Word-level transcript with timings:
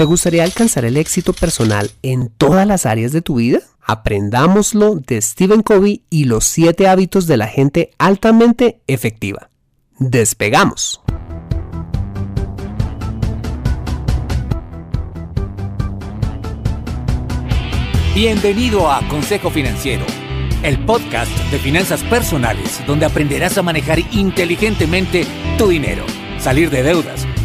¿Te 0.00 0.06
gustaría 0.06 0.44
alcanzar 0.44 0.86
el 0.86 0.96
éxito 0.96 1.34
personal 1.34 1.90
en 2.00 2.30
todas 2.30 2.66
las 2.66 2.86
áreas 2.86 3.12
de 3.12 3.20
tu 3.20 3.34
vida? 3.34 3.60
Aprendámoslo 3.82 4.94
de 4.94 5.20
Stephen 5.20 5.60
Covey 5.60 6.04
y 6.08 6.24
los 6.24 6.46
7 6.46 6.88
hábitos 6.88 7.26
de 7.26 7.36
la 7.36 7.46
gente 7.46 7.90
altamente 7.98 8.80
efectiva. 8.86 9.50
Despegamos. 9.98 11.02
Bienvenido 18.14 18.90
a 18.90 19.06
Consejo 19.06 19.50
Financiero, 19.50 20.06
el 20.62 20.82
podcast 20.86 21.30
de 21.50 21.58
finanzas 21.58 22.02
personales 22.04 22.80
donde 22.86 23.04
aprenderás 23.04 23.58
a 23.58 23.62
manejar 23.62 23.98
inteligentemente 24.12 25.26
tu 25.58 25.68
dinero, 25.68 26.06
salir 26.38 26.70
de 26.70 26.84
deudas, 26.84 27.26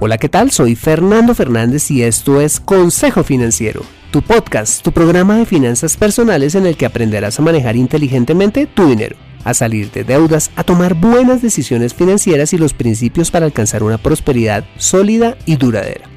Hola, 0.00 0.16
¿qué 0.16 0.28
tal? 0.28 0.52
Soy 0.52 0.76
Fernando 0.76 1.34
Fernández 1.34 1.90
y 1.90 2.04
esto 2.04 2.40
es 2.40 2.60
Consejo 2.60 3.24
Financiero, 3.24 3.82
tu 4.12 4.22
podcast, 4.22 4.80
tu 4.84 4.92
programa 4.92 5.36
de 5.38 5.44
finanzas 5.44 5.96
personales 5.96 6.54
en 6.54 6.66
el 6.66 6.76
que 6.76 6.86
aprenderás 6.86 7.40
a 7.40 7.42
manejar 7.42 7.74
inteligentemente 7.74 8.66
tu 8.66 8.86
dinero, 8.86 9.16
a 9.42 9.54
salir 9.54 9.90
de 9.90 10.04
deudas, 10.04 10.52
a 10.54 10.62
tomar 10.62 10.94
buenas 10.94 11.42
decisiones 11.42 11.94
financieras 11.94 12.52
y 12.52 12.58
los 12.58 12.74
principios 12.74 13.32
para 13.32 13.46
alcanzar 13.46 13.82
una 13.82 13.98
prosperidad 13.98 14.64
sólida 14.76 15.36
y 15.46 15.56
duradera. 15.56 16.08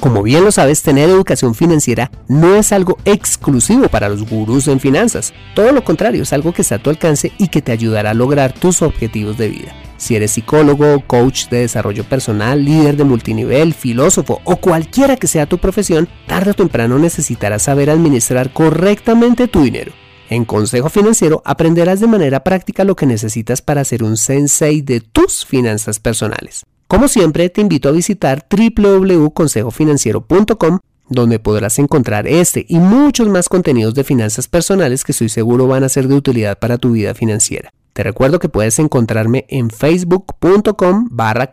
Como 0.00 0.22
bien 0.22 0.42
lo 0.42 0.50
sabes, 0.50 0.82
tener 0.82 1.10
educación 1.10 1.54
financiera 1.54 2.10
no 2.28 2.54
es 2.54 2.72
algo 2.72 2.96
exclusivo 3.04 3.88
para 3.88 4.08
los 4.08 4.26
gurús 4.26 4.68
en 4.68 4.80
finanzas. 4.80 5.34
Todo 5.54 5.72
lo 5.72 5.84
contrario, 5.84 6.22
es 6.22 6.32
algo 6.32 6.54
que 6.54 6.62
está 6.62 6.76
a 6.76 6.82
tu 6.82 6.88
alcance 6.88 7.32
y 7.36 7.48
que 7.48 7.60
te 7.60 7.72
ayudará 7.72 8.12
a 8.12 8.14
lograr 8.14 8.54
tus 8.54 8.80
objetivos 8.80 9.36
de 9.36 9.48
vida. 9.50 9.87
Si 9.98 10.16
eres 10.16 10.30
psicólogo, 10.30 11.02
coach 11.06 11.48
de 11.48 11.58
desarrollo 11.58 12.04
personal, 12.04 12.64
líder 12.64 12.96
de 12.96 13.04
multinivel, 13.04 13.74
filósofo 13.74 14.40
o 14.44 14.56
cualquiera 14.56 15.16
que 15.16 15.26
sea 15.26 15.44
tu 15.46 15.58
profesión, 15.58 16.08
tarde 16.26 16.52
o 16.52 16.54
temprano 16.54 16.98
necesitarás 16.98 17.64
saber 17.64 17.90
administrar 17.90 18.50
correctamente 18.52 19.48
tu 19.48 19.62
dinero. 19.62 19.92
En 20.30 20.44
Consejo 20.44 20.88
Financiero 20.88 21.42
aprenderás 21.44 21.98
de 22.00 22.06
manera 22.06 22.44
práctica 22.44 22.84
lo 22.84 22.94
que 22.94 23.06
necesitas 23.06 23.60
para 23.60 23.84
ser 23.84 24.04
un 24.04 24.16
sensei 24.16 24.82
de 24.82 25.00
tus 25.00 25.44
finanzas 25.44 25.98
personales. 25.98 26.64
Como 26.86 27.08
siempre, 27.08 27.50
te 27.50 27.60
invito 27.60 27.88
a 27.88 27.92
visitar 27.92 28.46
www.consejofinanciero.com 28.48 30.78
donde 31.10 31.38
podrás 31.38 31.78
encontrar 31.78 32.26
este 32.26 32.66
y 32.68 32.78
muchos 32.78 33.28
más 33.28 33.48
contenidos 33.48 33.94
de 33.94 34.04
finanzas 34.04 34.46
personales 34.46 35.04
que 35.04 35.12
estoy 35.12 35.28
seguro 35.28 35.66
van 35.66 35.84
a 35.84 35.88
ser 35.88 36.06
de 36.06 36.14
utilidad 36.14 36.58
para 36.58 36.78
tu 36.78 36.92
vida 36.92 37.14
financiera. 37.14 37.70
Te 37.98 38.04
recuerdo 38.04 38.38
que 38.38 38.48
puedes 38.48 38.78
encontrarme 38.78 39.44
en 39.48 39.70
facebook.com 39.70 41.08
barra 41.10 41.50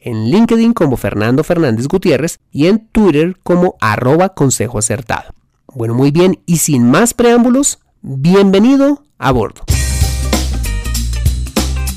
en 0.00 0.24
LinkedIn 0.28 0.72
como 0.72 0.96
Fernando 0.96 1.44
Fernández 1.44 1.86
Gutiérrez 1.86 2.40
y 2.50 2.66
en 2.66 2.88
Twitter 2.88 3.36
como 3.44 3.76
arroba. 3.80 4.34
Bueno, 5.72 5.94
muy 5.94 6.10
bien, 6.10 6.40
y 6.46 6.56
sin 6.56 6.90
más 6.90 7.14
preámbulos, 7.14 7.78
bienvenido 8.00 9.04
a 9.18 9.30
bordo. 9.30 9.60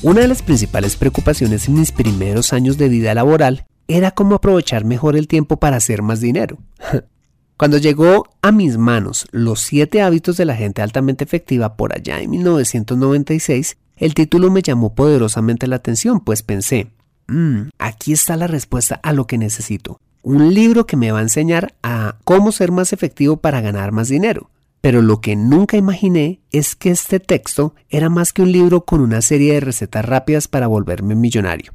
Una 0.03 0.21
de 0.21 0.27
las 0.27 0.43
principales 0.43 0.97
preocupaciones 0.97 1.67
en 1.67 1.73
mis 1.73 1.91
primeros 1.91 2.53
años 2.53 2.77
de 2.77 2.87
vida 2.87 3.15
laboral 3.15 3.65
era 3.87 4.11
cómo 4.11 4.35
aprovechar 4.35 4.85
mejor 4.85 5.15
el 5.15 5.27
tiempo 5.27 5.57
para 5.57 5.77
hacer 5.77 6.03
más 6.03 6.21
dinero. 6.21 6.59
Cuando 7.57 7.77
llegó 7.77 8.27
a 8.41 8.51
mis 8.51 8.77
manos 8.77 9.27
Los 9.31 9.61
siete 9.61 10.01
hábitos 10.01 10.35
de 10.35 10.43
la 10.43 10.55
gente 10.55 10.81
altamente 10.81 11.23
efectiva 11.23 11.77
por 11.77 11.93
allá 11.93 12.19
en 12.19 12.31
1996, 12.31 13.77
el 13.95 14.13
título 14.13 14.51
me 14.51 14.61
llamó 14.61 14.93
poderosamente 14.93 15.67
la 15.67 15.77
atención, 15.77 16.19
pues 16.19 16.43
pensé, 16.43 16.91
mmm, 17.27 17.69
aquí 17.79 18.11
está 18.11 18.35
la 18.35 18.47
respuesta 18.47 18.99
a 19.01 19.13
lo 19.13 19.25
que 19.25 19.37
necesito. 19.37 20.01
Un 20.21 20.53
libro 20.53 20.85
que 20.85 20.97
me 20.97 21.11
va 21.11 21.19
a 21.19 21.21
enseñar 21.21 21.75
a 21.81 22.17
cómo 22.25 22.51
ser 22.51 22.73
más 22.73 22.91
efectivo 22.91 23.37
para 23.37 23.61
ganar 23.61 23.93
más 23.93 24.09
dinero. 24.09 24.49
Pero 24.81 25.01
lo 25.01 25.21
que 25.21 25.35
nunca 25.35 25.77
imaginé 25.77 26.41
es 26.51 26.75
que 26.75 26.91
este 26.91 27.19
texto 27.19 27.73
era 27.89 28.09
más 28.09 28.33
que 28.33 28.41
un 28.41 28.51
libro 28.51 28.85
con 28.85 28.99
una 28.99 29.21
serie 29.21 29.53
de 29.53 29.59
recetas 29.61 30.03
rápidas 30.03 30.47
para 30.47 30.67
volverme 30.67 31.15
millonario. 31.15 31.73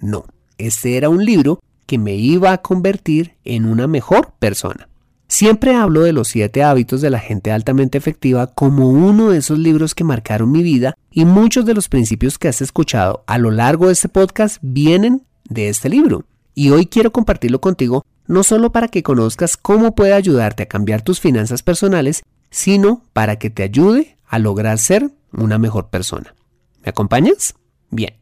No, 0.00 0.24
este 0.58 0.96
era 0.96 1.08
un 1.08 1.24
libro 1.24 1.60
que 1.86 1.98
me 1.98 2.16
iba 2.16 2.52
a 2.52 2.58
convertir 2.58 3.36
en 3.44 3.64
una 3.64 3.86
mejor 3.86 4.32
persona. 4.38 4.89
Siempre 5.30 5.76
hablo 5.76 6.02
de 6.02 6.12
los 6.12 6.26
siete 6.26 6.64
hábitos 6.64 7.02
de 7.02 7.08
la 7.08 7.20
gente 7.20 7.52
altamente 7.52 7.96
efectiva 7.96 8.48
como 8.48 8.90
uno 8.90 9.30
de 9.30 9.38
esos 9.38 9.60
libros 9.60 9.94
que 9.94 10.02
marcaron 10.02 10.50
mi 10.50 10.64
vida 10.64 10.96
y 11.08 11.24
muchos 11.24 11.64
de 11.64 11.72
los 11.72 11.88
principios 11.88 12.36
que 12.36 12.48
has 12.48 12.60
escuchado 12.60 13.22
a 13.28 13.38
lo 13.38 13.52
largo 13.52 13.86
de 13.86 13.92
este 13.92 14.08
podcast 14.08 14.56
vienen 14.60 15.22
de 15.44 15.68
este 15.68 15.88
libro. 15.88 16.24
Y 16.52 16.70
hoy 16.70 16.86
quiero 16.86 17.12
compartirlo 17.12 17.60
contigo 17.60 18.04
no 18.26 18.42
solo 18.42 18.72
para 18.72 18.88
que 18.88 19.04
conozcas 19.04 19.56
cómo 19.56 19.94
puede 19.94 20.14
ayudarte 20.14 20.64
a 20.64 20.68
cambiar 20.68 21.02
tus 21.02 21.20
finanzas 21.20 21.62
personales, 21.62 22.24
sino 22.50 23.04
para 23.12 23.36
que 23.36 23.50
te 23.50 23.62
ayude 23.62 24.16
a 24.26 24.40
lograr 24.40 24.78
ser 24.78 25.12
una 25.32 25.58
mejor 25.58 25.90
persona. 25.90 26.34
¿Me 26.82 26.90
acompañas? 26.90 27.54
Bien. 27.90 28.19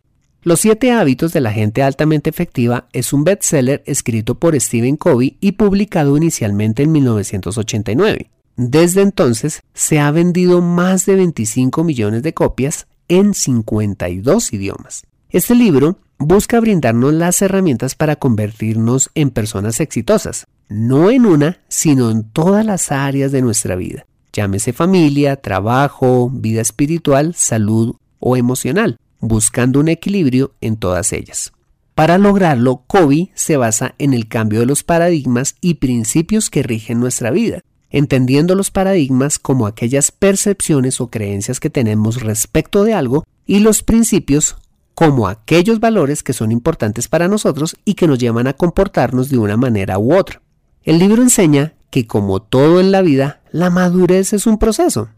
Los 0.49 0.61
siete 0.61 0.93
hábitos 0.93 1.35
de 1.35 1.43
la 1.43 1.53
gente 1.53 1.83
altamente 1.83 2.31
efectiva 2.31 2.89
es 2.95 3.13
un 3.13 3.23
bestseller 3.23 3.83
escrito 3.85 4.37
por 4.37 4.59
Stephen 4.59 4.97
Covey 4.97 5.37
y 5.43 5.53
publicado 5.53 6.17
inicialmente 6.17 6.85
en 6.85 6.93
1989. 6.93 8.31
Desde 8.57 9.03
entonces 9.03 9.61
se 9.75 10.01
ha 10.01 10.11
vendido 10.11 10.63
más 10.63 11.05
de 11.05 11.17
25 11.17 11.85
millones 11.85 12.23
de 12.23 12.33
copias 12.33 12.87
en 13.09 13.35
52 13.35 14.55
idiomas. 14.55 15.03
Este 15.29 15.55
libro 15.55 15.99
busca 16.19 16.61
brindarnos 16.61 17.13
las 17.13 17.43
herramientas 17.43 17.95
para 17.95 18.17
convertirnos 18.17 19.11
en 19.15 19.29
personas 19.29 19.81
exitosas, 19.81 20.47
no 20.71 21.11
en 21.11 21.27
una, 21.27 21.61
sino 21.69 22.11
en 22.11 22.25
todas 22.25 22.65
las 22.65 22.91
áreas 22.91 23.33
de 23.33 23.43
nuestra 23.43 23.77
vida, 23.77 24.07
llámese 24.33 24.73
familia, 24.73 25.37
trabajo, 25.37 26.31
vida 26.33 26.63
espiritual, 26.63 27.35
salud 27.35 27.97
o 28.19 28.39
emocional, 28.39 28.97
buscando 29.21 29.81
un 29.81 29.89
equilibrio 29.89 30.55
en 30.61 30.77
todas 30.77 31.13
ellas. 31.13 31.53
Para 31.95 32.17
lograrlo, 32.19 32.85
Covey 32.87 33.33
se 33.35 33.57
basa 33.57 33.95
en 33.99 34.15
el 34.15 34.29
cambio 34.29 34.61
de 34.61 34.67
los 34.67 34.85
paradigmas 34.85 35.57
y 35.61 35.75
principios 35.75 36.49
que 36.49 36.63
rigen 36.63 37.01
nuestra 37.01 37.31
vida, 37.31 37.61
entendiendo 37.91 38.55
los 38.55 38.71
paradigmas 38.71 39.39
como 39.39 39.67
aquellas 39.67 40.13
percepciones 40.13 41.01
o 41.01 41.11
creencias 41.11 41.59
que 41.59 41.71
tenemos 41.71 42.23
respecto 42.23 42.85
de 42.85 42.95
algo 42.95 43.25
y 43.47 43.61
los 43.61 43.83
principios 43.83 44.57
como 44.95 45.29
aquellos 45.29 45.81
valores 45.81 46.23
que 46.23 46.33
son 46.33 46.53
importantes 46.53 47.09
para 47.09 47.29
nosotros 47.29 47.77
y 47.85 47.95
que 47.95 48.07
nos 48.07 48.19
llevan 48.19 48.47
a 48.47 48.53
comportarnos 48.53 49.29
de 49.29 49.39
una 49.39 49.57
manera 49.57 49.99
u 49.99 50.15
otra. 50.15 50.43
El 50.83 50.99
libro 50.99 51.23
enseña 51.23 51.75
que 51.91 52.07
como 52.07 52.43
todo 52.43 52.81
en 52.81 52.93
la 52.93 53.03
vida, 53.03 53.41
la 53.51 53.71
madurez 53.71 54.33
es 54.33 54.47
un 54.47 54.59
proceso, 54.59 55.09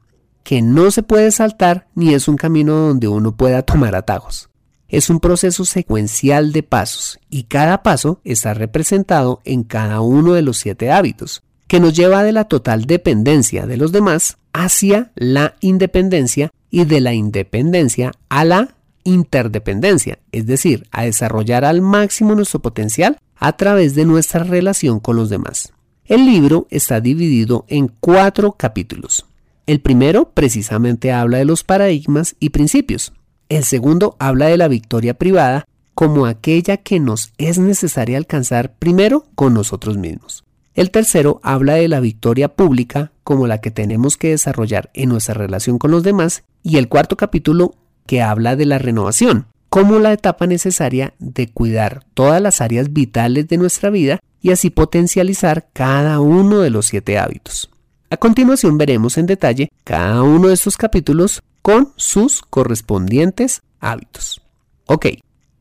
que 0.42 0.62
no 0.62 0.90
se 0.90 1.02
puede 1.02 1.30
saltar 1.30 1.86
ni 1.94 2.14
es 2.14 2.28
un 2.28 2.36
camino 2.36 2.74
donde 2.74 3.08
uno 3.08 3.36
pueda 3.36 3.62
tomar 3.62 3.94
atajos. 3.94 4.48
Es 4.88 5.08
un 5.08 5.20
proceso 5.20 5.64
secuencial 5.64 6.52
de 6.52 6.62
pasos 6.62 7.20
y 7.30 7.44
cada 7.44 7.82
paso 7.82 8.20
está 8.24 8.54
representado 8.54 9.40
en 9.44 9.62
cada 9.62 10.00
uno 10.00 10.32
de 10.32 10.42
los 10.42 10.58
siete 10.58 10.90
hábitos, 10.90 11.42
que 11.68 11.78
nos 11.78 11.94
lleva 11.94 12.24
de 12.24 12.32
la 12.32 12.44
total 12.44 12.86
dependencia 12.86 13.66
de 13.66 13.76
los 13.76 13.92
demás 13.92 14.38
hacia 14.52 15.12
la 15.14 15.54
independencia 15.60 16.50
y 16.70 16.84
de 16.84 17.00
la 17.00 17.14
independencia 17.14 18.12
a 18.28 18.44
la 18.44 18.74
interdependencia, 19.04 20.18
es 20.32 20.46
decir, 20.46 20.86
a 20.90 21.04
desarrollar 21.04 21.64
al 21.64 21.80
máximo 21.80 22.34
nuestro 22.34 22.60
potencial 22.60 23.18
a 23.36 23.56
través 23.56 23.94
de 23.94 24.04
nuestra 24.04 24.44
relación 24.44 25.00
con 25.00 25.16
los 25.16 25.30
demás. 25.30 25.72
El 26.04 26.26
libro 26.26 26.66
está 26.70 27.00
dividido 27.00 27.64
en 27.68 27.92
cuatro 28.00 28.52
capítulos. 28.52 29.26
El 29.66 29.80
primero 29.80 30.30
precisamente 30.30 31.12
habla 31.12 31.38
de 31.38 31.44
los 31.44 31.64
paradigmas 31.64 32.36
y 32.40 32.50
principios. 32.50 33.12
El 33.48 33.64
segundo 33.64 34.16
habla 34.18 34.46
de 34.46 34.56
la 34.56 34.68
victoria 34.68 35.14
privada 35.14 35.64
como 35.94 36.26
aquella 36.26 36.78
que 36.78 37.00
nos 37.00 37.32
es 37.38 37.58
necesaria 37.58 38.16
alcanzar 38.16 38.74
primero 38.78 39.26
con 39.34 39.54
nosotros 39.54 39.96
mismos. 39.96 40.44
El 40.74 40.90
tercero 40.90 41.40
habla 41.42 41.74
de 41.74 41.88
la 41.88 42.00
victoria 42.00 42.48
pública 42.54 43.12
como 43.24 43.46
la 43.46 43.60
que 43.60 43.70
tenemos 43.70 44.16
que 44.16 44.30
desarrollar 44.30 44.90
en 44.94 45.08
nuestra 45.08 45.34
relación 45.34 45.78
con 45.78 45.90
los 45.90 46.02
demás. 46.02 46.44
Y 46.62 46.78
el 46.78 46.88
cuarto 46.88 47.16
capítulo 47.16 47.74
que 48.06 48.22
habla 48.22 48.56
de 48.56 48.66
la 48.66 48.78
renovación 48.78 49.46
como 49.68 49.98
la 50.00 50.12
etapa 50.12 50.46
necesaria 50.46 51.14
de 51.18 51.48
cuidar 51.48 52.04
todas 52.14 52.42
las 52.42 52.60
áreas 52.60 52.92
vitales 52.92 53.46
de 53.48 53.56
nuestra 53.56 53.88
vida 53.88 54.18
y 54.42 54.50
así 54.50 54.70
potencializar 54.70 55.68
cada 55.72 56.18
uno 56.18 56.60
de 56.60 56.70
los 56.70 56.86
siete 56.86 57.18
hábitos. 57.18 57.70
A 58.12 58.16
continuación 58.16 58.76
veremos 58.76 59.18
en 59.18 59.26
detalle 59.26 59.70
cada 59.84 60.24
uno 60.24 60.48
de 60.48 60.54
estos 60.54 60.76
capítulos 60.76 61.42
con 61.62 61.92
sus 61.94 62.42
correspondientes 62.42 63.62
hábitos. 63.78 64.42
Ok, 64.86 65.06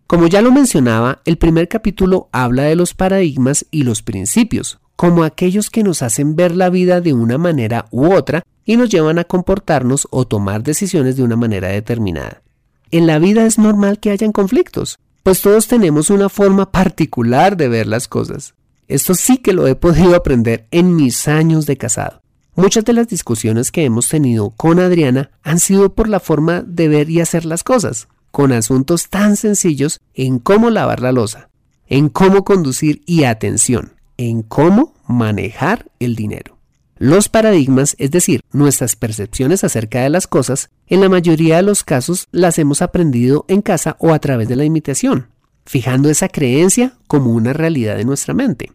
como 0.08 0.26
ya 0.26 0.42
lo 0.42 0.52
mencionaba, 0.52 1.22
el 1.26 1.38
primer 1.38 1.68
capítulo 1.68 2.28
habla 2.32 2.64
de 2.64 2.76
los 2.76 2.96
paradigmas 2.96 3.68
y 3.70 3.84
los 3.84 4.02
principios, 4.02 4.80
como 4.96 5.24
aquellos 5.24 5.70
que 5.70 5.84
nos 5.84 6.02
hacen 6.02 6.36
ver 6.36 6.56
la 6.56 6.72
vida 6.72 7.02
de 7.02 7.14
una 7.14 7.38
manera 7.38 7.86
u 7.92 8.12
otra 8.12 8.42
y 8.66 8.78
nos 8.78 8.90
llevan 8.90 9.20
a 9.20 9.26
comportarnos 9.26 10.08
o 10.10 10.26
tomar 10.26 10.64
decisiones 10.64 11.18
de 11.18 11.22
una 11.22 11.36
manera 11.36 11.68
determinada. 11.68 12.42
En 12.90 13.06
la 13.06 13.20
vida 13.20 13.46
es 13.46 13.60
normal 13.60 14.00
que 14.00 14.10
hayan 14.10 14.32
conflictos, 14.32 14.98
pues 15.22 15.42
todos 15.42 15.68
tenemos 15.68 16.10
una 16.10 16.30
forma 16.30 16.72
particular 16.72 17.58
de 17.58 17.68
ver 17.68 17.86
las 17.86 18.08
cosas. 18.08 18.56
Esto 18.88 19.14
sí 19.14 19.38
que 19.38 19.54
lo 19.54 19.68
he 19.68 19.76
podido 19.76 20.16
aprender 20.16 20.66
en 20.72 20.96
mis 20.96 21.28
años 21.28 21.68
de 21.68 21.78
casado. 21.78 22.19
Muchas 22.60 22.84
de 22.84 22.92
las 22.92 23.08
discusiones 23.08 23.72
que 23.72 23.86
hemos 23.86 24.10
tenido 24.10 24.50
con 24.50 24.82
Adriana 24.82 25.32
han 25.44 25.60
sido 25.60 25.94
por 25.96 26.10
la 26.10 26.20
forma 26.20 26.62
de 26.62 26.90
ver 26.90 27.10
y 27.10 27.22
hacer 27.22 27.46
las 27.46 27.64
cosas, 27.64 28.10
con 28.32 28.52
asuntos 28.52 29.08
tan 29.08 29.38
sencillos 29.38 30.02
en 30.14 30.40
cómo 30.40 30.70
lavar 30.70 31.00
la 31.00 31.14
losa, 31.14 31.48
en 31.88 32.10
cómo 32.10 32.44
conducir 32.44 33.02
y 33.06 33.24
atención, 33.24 33.94
en 34.18 34.42
cómo 34.44 34.94
manejar 35.08 35.86
el 36.00 36.18
dinero. 36.18 36.58
Los 36.98 37.30
paradigmas, 37.30 37.96
es 37.98 38.12
decir, 38.12 38.42
nuestras 38.52 38.98
percepciones 38.98 39.64
acerca 39.64 40.02
de 40.02 40.10
las 40.10 40.28
cosas, 40.28 40.70
en 40.88 41.00
la 41.00 41.08
mayoría 41.08 41.56
de 41.56 41.64
los 41.64 41.86
casos 41.86 42.28
las 42.34 42.60
hemos 42.60 42.82
aprendido 42.82 43.46
en 43.48 43.62
casa 43.62 43.96
o 44.00 44.12
a 44.12 44.20
través 44.20 44.50
de 44.50 44.58
la 44.58 44.66
imitación, 44.66 45.30
fijando 45.66 46.10
esa 46.10 46.28
creencia 46.28 46.98
como 47.08 47.32
una 47.32 47.54
realidad 47.54 47.96
de 47.96 48.04
nuestra 48.04 48.34
mente. 48.34 48.74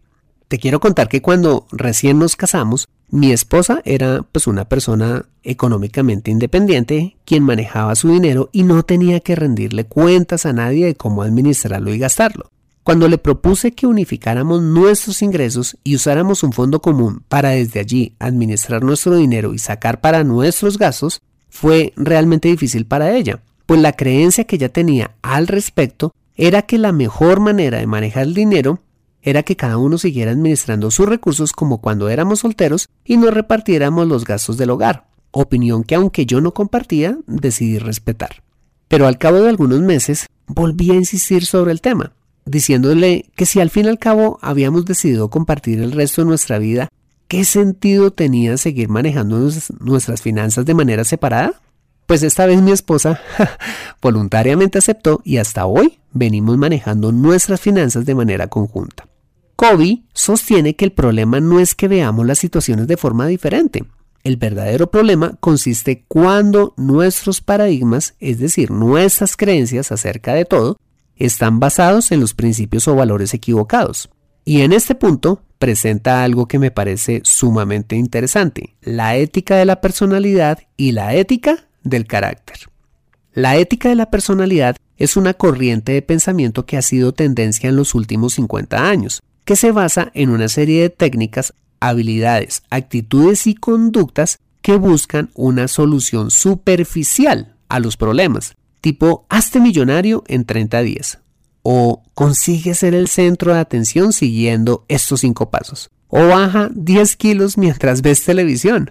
Te 0.48 0.58
quiero 0.58 0.80
contar 0.80 1.08
que 1.08 1.20
cuando 1.20 1.66
recién 1.70 2.18
nos 2.18 2.36
casamos, 2.36 2.88
mi 3.14 3.30
esposa 3.30 3.80
era 3.84 4.24
pues 4.32 4.48
una 4.48 4.64
persona 4.64 5.26
económicamente 5.44 6.32
independiente, 6.32 7.16
quien 7.24 7.44
manejaba 7.44 7.94
su 7.94 8.08
dinero 8.08 8.50
y 8.50 8.64
no 8.64 8.82
tenía 8.82 9.20
que 9.20 9.36
rendirle 9.36 9.84
cuentas 9.84 10.46
a 10.46 10.52
nadie 10.52 10.86
de 10.86 10.96
cómo 10.96 11.22
administrarlo 11.22 11.94
y 11.94 11.98
gastarlo. 12.00 12.50
Cuando 12.82 13.06
le 13.06 13.18
propuse 13.18 13.70
que 13.70 13.86
unificáramos 13.86 14.62
nuestros 14.62 15.22
ingresos 15.22 15.76
y 15.84 15.94
usáramos 15.94 16.42
un 16.42 16.52
fondo 16.52 16.82
común 16.82 17.22
para 17.28 17.50
desde 17.50 17.78
allí 17.78 18.16
administrar 18.18 18.82
nuestro 18.82 19.14
dinero 19.14 19.54
y 19.54 19.60
sacar 19.60 20.00
para 20.00 20.24
nuestros 20.24 20.76
gastos, 20.76 21.22
fue 21.48 21.92
realmente 21.94 22.48
difícil 22.48 22.84
para 22.84 23.14
ella, 23.14 23.44
pues 23.66 23.80
la 23.80 23.92
creencia 23.92 24.42
que 24.42 24.56
ella 24.56 24.70
tenía 24.70 25.12
al 25.22 25.46
respecto 25.46 26.12
era 26.34 26.62
que 26.62 26.78
la 26.78 26.90
mejor 26.90 27.38
manera 27.38 27.78
de 27.78 27.86
manejar 27.86 28.24
el 28.24 28.34
dinero 28.34 28.80
era 29.24 29.42
que 29.42 29.56
cada 29.56 29.78
uno 29.78 29.96
siguiera 29.98 30.30
administrando 30.30 30.90
sus 30.90 31.08
recursos 31.08 31.52
como 31.52 31.80
cuando 31.80 32.10
éramos 32.10 32.40
solteros 32.40 32.88
y 33.04 33.16
no 33.16 33.30
repartiéramos 33.30 34.06
los 34.06 34.24
gastos 34.24 34.58
del 34.58 34.70
hogar, 34.70 35.06
opinión 35.30 35.82
que 35.82 35.94
aunque 35.94 36.26
yo 36.26 36.40
no 36.42 36.52
compartía, 36.52 37.18
decidí 37.26 37.78
respetar. 37.78 38.42
Pero 38.86 39.06
al 39.06 39.18
cabo 39.18 39.40
de 39.40 39.48
algunos 39.48 39.80
meses 39.80 40.26
volví 40.46 40.90
a 40.90 40.94
insistir 40.94 41.46
sobre 41.46 41.72
el 41.72 41.80
tema, 41.80 42.12
diciéndole 42.44 43.30
que 43.34 43.46
si 43.46 43.60
al 43.60 43.70
fin 43.70 43.86
y 43.86 43.88
al 43.88 43.98
cabo 43.98 44.38
habíamos 44.42 44.84
decidido 44.84 45.30
compartir 45.30 45.80
el 45.80 45.92
resto 45.92 46.20
de 46.20 46.28
nuestra 46.28 46.58
vida, 46.58 46.88
¿qué 47.26 47.44
sentido 47.44 48.10
tenía 48.10 48.58
seguir 48.58 48.90
manejando 48.90 49.48
nuestras 49.80 50.20
finanzas 50.20 50.66
de 50.66 50.74
manera 50.74 51.02
separada? 51.04 51.60
Pues 52.06 52.22
esta 52.22 52.44
vez 52.44 52.60
mi 52.60 52.72
esposa 52.72 53.18
voluntariamente 54.02 54.76
aceptó 54.76 55.22
y 55.24 55.38
hasta 55.38 55.64
hoy 55.64 55.98
venimos 56.12 56.58
manejando 56.58 57.10
nuestras 57.10 57.62
finanzas 57.62 58.04
de 58.04 58.14
manera 58.14 58.48
conjunta. 58.48 59.06
Kobe 59.56 60.02
sostiene 60.12 60.76
que 60.76 60.84
el 60.84 60.92
problema 60.92 61.40
no 61.40 61.60
es 61.60 61.74
que 61.74 61.88
veamos 61.88 62.26
las 62.26 62.38
situaciones 62.38 62.86
de 62.86 62.96
forma 62.96 63.26
diferente. 63.26 63.84
El 64.24 64.36
verdadero 64.36 64.90
problema 64.90 65.36
consiste 65.40 66.04
cuando 66.08 66.74
nuestros 66.76 67.40
paradigmas, 67.40 68.14
es 68.20 68.38
decir, 68.38 68.70
nuestras 68.70 69.36
creencias 69.36 69.92
acerca 69.92 70.34
de 70.34 70.44
todo, 70.44 70.78
están 71.16 71.60
basados 71.60 72.10
en 72.10 72.20
los 72.20 72.34
principios 72.34 72.88
o 72.88 72.96
valores 72.96 73.34
equivocados. 73.34 74.10
Y 74.44 74.62
en 74.62 74.72
este 74.72 74.94
punto 74.94 75.42
presenta 75.58 76.24
algo 76.24 76.46
que 76.46 76.58
me 76.58 76.70
parece 76.70 77.20
sumamente 77.24 77.96
interesante, 77.96 78.76
la 78.82 79.16
ética 79.16 79.56
de 79.56 79.64
la 79.64 79.80
personalidad 79.80 80.58
y 80.76 80.92
la 80.92 81.14
ética 81.14 81.68
del 81.82 82.06
carácter. 82.06 82.58
La 83.32 83.56
ética 83.56 83.88
de 83.88 83.94
la 83.94 84.10
personalidad 84.10 84.76
es 84.96 85.16
una 85.16 85.34
corriente 85.34 85.92
de 85.92 86.02
pensamiento 86.02 86.66
que 86.66 86.76
ha 86.76 86.82
sido 86.82 87.12
tendencia 87.12 87.68
en 87.68 87.76
los 87.76 87.94
últimos 87.94 88.34
50 88.34 88.88
años, 88.88 89.22
que 89.44 89.56
se 89.56 89.72
basa 89.72 90.10
en 90.14 90.30
una 90.30 90.48
serie 90.48 90.82
de 90.82 90.90
técnicas, 90.90 91.54
habilidades, 91.80 92.62
actitudes 92.70 93.46
y 93.46 93.54
conductas 93.54 94.38
que 94.62 94.76
buscan 94.76 95.30
una 95.34 95.68
solución 95.68 96.30
superficial 96.30 97.54
a 97.68 97.80
los 97.80 97.96
problemas, 97.96 98.54
tipo 98.80 99.26
hazte 99.28 99.60
millonario 99.60 100.24
en 100.26 100.44
30 100.44 100.80
días. 100.82 101.18
O 101.62 102.02
consigue 102.14 102.74
ser 102.74 102.94
el 102.94 103.08
centro 103.08 103.54
de 103.54 103.60
atención 103.60 104.12
siguiendo 104.12 104.84
estos 104.88 105.20
cinco 105.20 105.50
pasos. 105.50 105.90
O 106.08 106.28
baja 106.28 106.70
10 106.74 107.16
kilos 107.16 107.58
mientras 107.58 108.02
ves 108.02 108.24
televisión. 108.24 108.90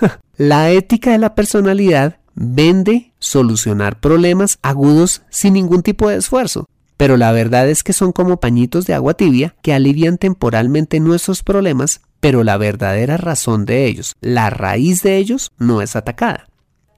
la 0.36 0.70
ética 0.70 1.12
de 1.12 1.18
la 1.18 1.34
personalidad 1.34 2.18
vende 2.34 3.12
solucionar 3.18 4.00
problemas 4.00 4.58
agudos 4.62 5.22
sin 5.30 5.54
ningún 5.54 5.82
tipo 5.82 6.08
de 6.08 6.16
esfuerzo. 6.16 6.66
Pero 6.96 7.16
la 7.16 7.32
verdad 7.32 7.68
es 7.68 7.82
que 7.82 7.92
son 7.92 8.12
como 8.12 8.38
pañitos 8.38 8.86
de 8.86 8.94
agua 8.94 9.14
tibia 9.14 9.54
que 9.62 9.74
alivian 9.74 10.18
temporalmente 10.18 11.00
nuestros 11.00 11.42
problemas, 11.42 12.00
pero 12.20 12.44
la 12.44 12.56
verdadera 12.56 13.16
razón 13.16 13.64
de 13.64 13.86
ellos, 13.86 14.14
la 14.20 14.50
raíz 14.50 15.02
de 15.02 15.16
ellos, 15.16 15.50
no 15.58 15.82
es 15.82 15.96
atacada. 15.96 16.46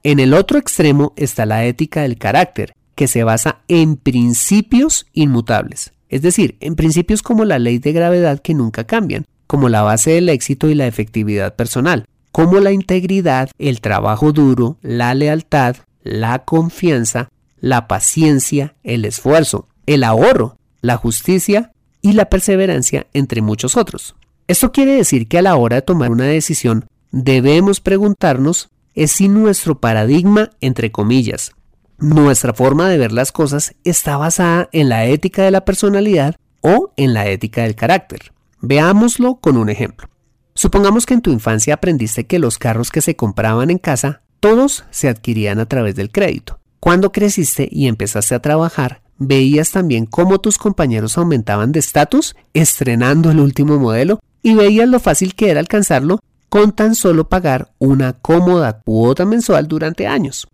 En 0.03 0.19
el 0.19 0.33
otro 0.33 0.59
extremo 0.59 1.13
está 1.17 1.45
la 1.45 1.65
ética 1.65 2.03
del 2.03 2.17
carácter, 2.17 2.73
que 2.95 3.07
se 3.07 3.23
basa 3.23 3.59
en 3.67 3.95
principios 3.95 5.05
inmutables, 5.13 5.93
es 6.09 6.21
decir, 6.21 6.57
en 6.61 6.75
principios 6.75 7.21
como 7.21 7.45
la 7.45 7.59
ley 7.59 7.79
de 7.79 7.93
gravedad 7.93 8.39
que 8.39 8.53
nunca 8.53 8.85
cambian, 8.85 9.25
como 9.45 9.69
la 9.69 9.81
base 9.81 10.11
del 10.11 10.29
éxito 10.29 10.69
y 10.69 10.75
la 10.75 10.87
efectividad 10.87 11.55
personal, 11.55 12.05
como 12.31 12.59
la 12.59 12.71
integridad, 12.71 13.49
el 13.57 13.81
trabajo 13.81 14.31
duro, 14.31 14.77
la 14.81 15.13
lealtad, 15.13 15.77
la 16.03 16.45
confianza, 16.45 17.29
la 17.59 17.87
paciencia, 17.87 18.75
el 18.83 19.05
esfuerzo, 19.05 19.67
el 19.87 20.03
ahorro, 20.03 20.57
la 20.81 20.97
justicia 20.97 21.71
y 22.01 22.13
la 22.13 22.25
perseverancia, 22.25 23.07
entre 23.13 23.41
muchos 23.41 23.75
otros. 23.75 24.15
Esto 24.47 24.71
quiere 24.71 24.93
decir 24.93 25.27
que 25.27 25.39
a 25.39 25.41
la 25.41 25.55
hora 25.55 25.77
de 25.77 25.81
tomar 25.81 26.11
una 26.11 26.25
decisión 26.25 26.85
debemos 27.11 27.81
preguntarnos 27.81 28.69
es 28.93 29.11
si 29.11 29.27
nuestro 29.29 29.79
paradigma, 29.79 30.51
entre 30.61 30.91
comillas, 30.91 31.51
nuestra 31.97 32.53
forma 32.53 32.89
de 32.89 32.97
ver 32.97 33.11
las 33.11 33.31
cosas 33.31 33.75
está 33.83 34.17
basada 34.17 34.69
en 34.71 34.89
la 34.89 35.05
ética 35.05 35.43
de 35.43 35.51
la 35.51 35.65
personalidad 35.65 36.35
o 36.61 36.93
en 36.95 37.13
la 37.13 37.27
ética 37.27 37.63
del 37.63 37.75
carácter. 37.75 38.33
Veámoslo 38.61 39.35
con 39.35 39.57
un 39.57 39.69
ejemplo. 39.69 40.07
Supongamos 40.53 41.05
que 41.05 41.13
en 41.13 41.21
tu 41.21 41.31
infancia 41.31 41.75
aprendiste 41.75 42.25
que 42.25 42.39
los 42.39 42.57
carros 42.57 42.91
que 42.91 43.01
se 43.01 43.15
compraban 43.15 43.69
en 43.69 43.77
casa, 43.77 44.21
todos 44.39 44.85
se 44.91 45.07
adquirían 45.09 45.59
a 45.59 45.67
través 45.67 45.95
del 45.95 46.11
crédito. 46.11 46.59
Cuando 46.79 47.11
creciste 47.11 47.67
y 47.71 47.87
empezaste 47.87 48.35
a 48.35 48.41
trabajar, 48.41 49.01
veías 49.17 49.71
también 49.71 50.05
cómo 50.05 50.39
tus 50.39 50.57
compañeros 50.57 51.17
aumentaban 51.17 51.71
de 51.71 51.79
estatus 51.79 52.35
estrenando 52.53 53.31
el 53.31 53.39
último 53.39 53.77
modelo 53.79 54.19
y 54.41 54.55
veías 54.55 54.87
lo 54.87 54.99
fácil 54.99 55.35
que 55.35 55.49
era 55.49 55.59
alcanzarlo 55.59 56.19
con 56.49 56.71
tan 56.71 56.95
solo 56.95 57.27
pagar 57.27 57.71
una 57.77 58.13
cómoda 58.13 58.81
cuota 58.83 59.25
mensual 59.25 59.67
durante 59.67 60.07
años. 60.07 60.47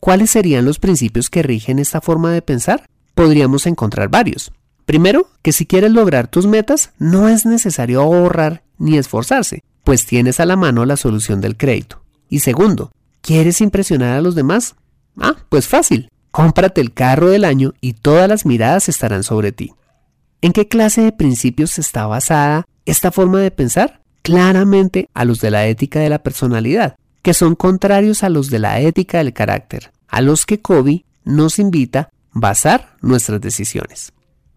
¿Cuáles 0.00 0.30
serían 0.30 0.64
los 0.64 0.78
principios 0.78 1.30
que 1.30 1.42
rigen 1.42 1.78
esta 1.78 2.00
forma 2.00 2.32
de 2.32 2.42
pensar? 2.42 2.86
Podríamos 3.14 3.66
encontrar 3.66 4.08
varios. 4.08 4.52
Primero, 4.84 5.28
que 5.42 5.52
si 5.52 5.66
quieres 5.66 5.90
lograr 5.90 6.28
tus 6.28 6.46
metas, 6.46 6.92
no 6.98 7.28
es 7.28 7.44
necesario 7.44 8.00
ahorrar 8.00 8.62
ni 8.78 8.96
esforzarse, 8.96 9.62
pues 9.84 10.06
tienes 10.06 10.40
a 10.40 10.46
la 10.46 10.56
mano 10.56 10.86
la 10.86 10.96
solución 10.96 11.40
del 11.40 11.56
crédito. 11.56 12.00
Y 12.28 12.40
segundo, 12.40 12.92
¿quieres 13.20 13.60
impresionar 13.60 14.16
a 14.16 14.22
los 14.22 14.34
demás? 14.34 14.76
Ah, 15.18 15.36
pues 15.48 15.66
fácil. 15.66 16.08
Cómprate 16.30 16.80
el 16.80 16.92
carro 16.92 17.28
del 17.28 17.44
año 17.44 17.74
y 17.80 17.94
todas 17.94 18.28
las 18.28 18.46
miradas 18.46 18.88
estarán 18.88 19.22
sobre 19.22 19.52
ti. 19.52 19.72
¿En 20.40 20.52
qué 20.52 20.68
clase 20.68 21.02
de 21.02 21.12
principios 21.12 21.78
está 21.78 22.06
basada 22.06 22.66
esta 22.84 23.10
forma 23.10 23.40
de 23.40 23.50
pensar? 23.50 23.98
claramente 24.28 25.08
a 25.14 25.24
los 25.24 25.40
de 25.40 25.50
la 25.50 25.66
ética 25.68 26.00
de 26.00 26.10
la 26.10 26.22
personalidad, 26.22 26.96
que 27.22 27.32
son 27.32 27.54
contrarios 27.54 28.22
a 28.22 28.28
los 28.28 28.50
de 28.50 28.58
la 28.58 28.78
ética 28.78 29.16
del 29.18 29.32
carácter, 29.32 29.90
a 30.06 30.20
los 30.20 30.44
que 30.44 30.60
Kobe 30.60 31.06
nos 31.24 31.58
invita 31.58 32.00
a 32.00 32.08
basar 32.32 32.96
nuestras 33.00 33.40
decisiones. 33.40 34.12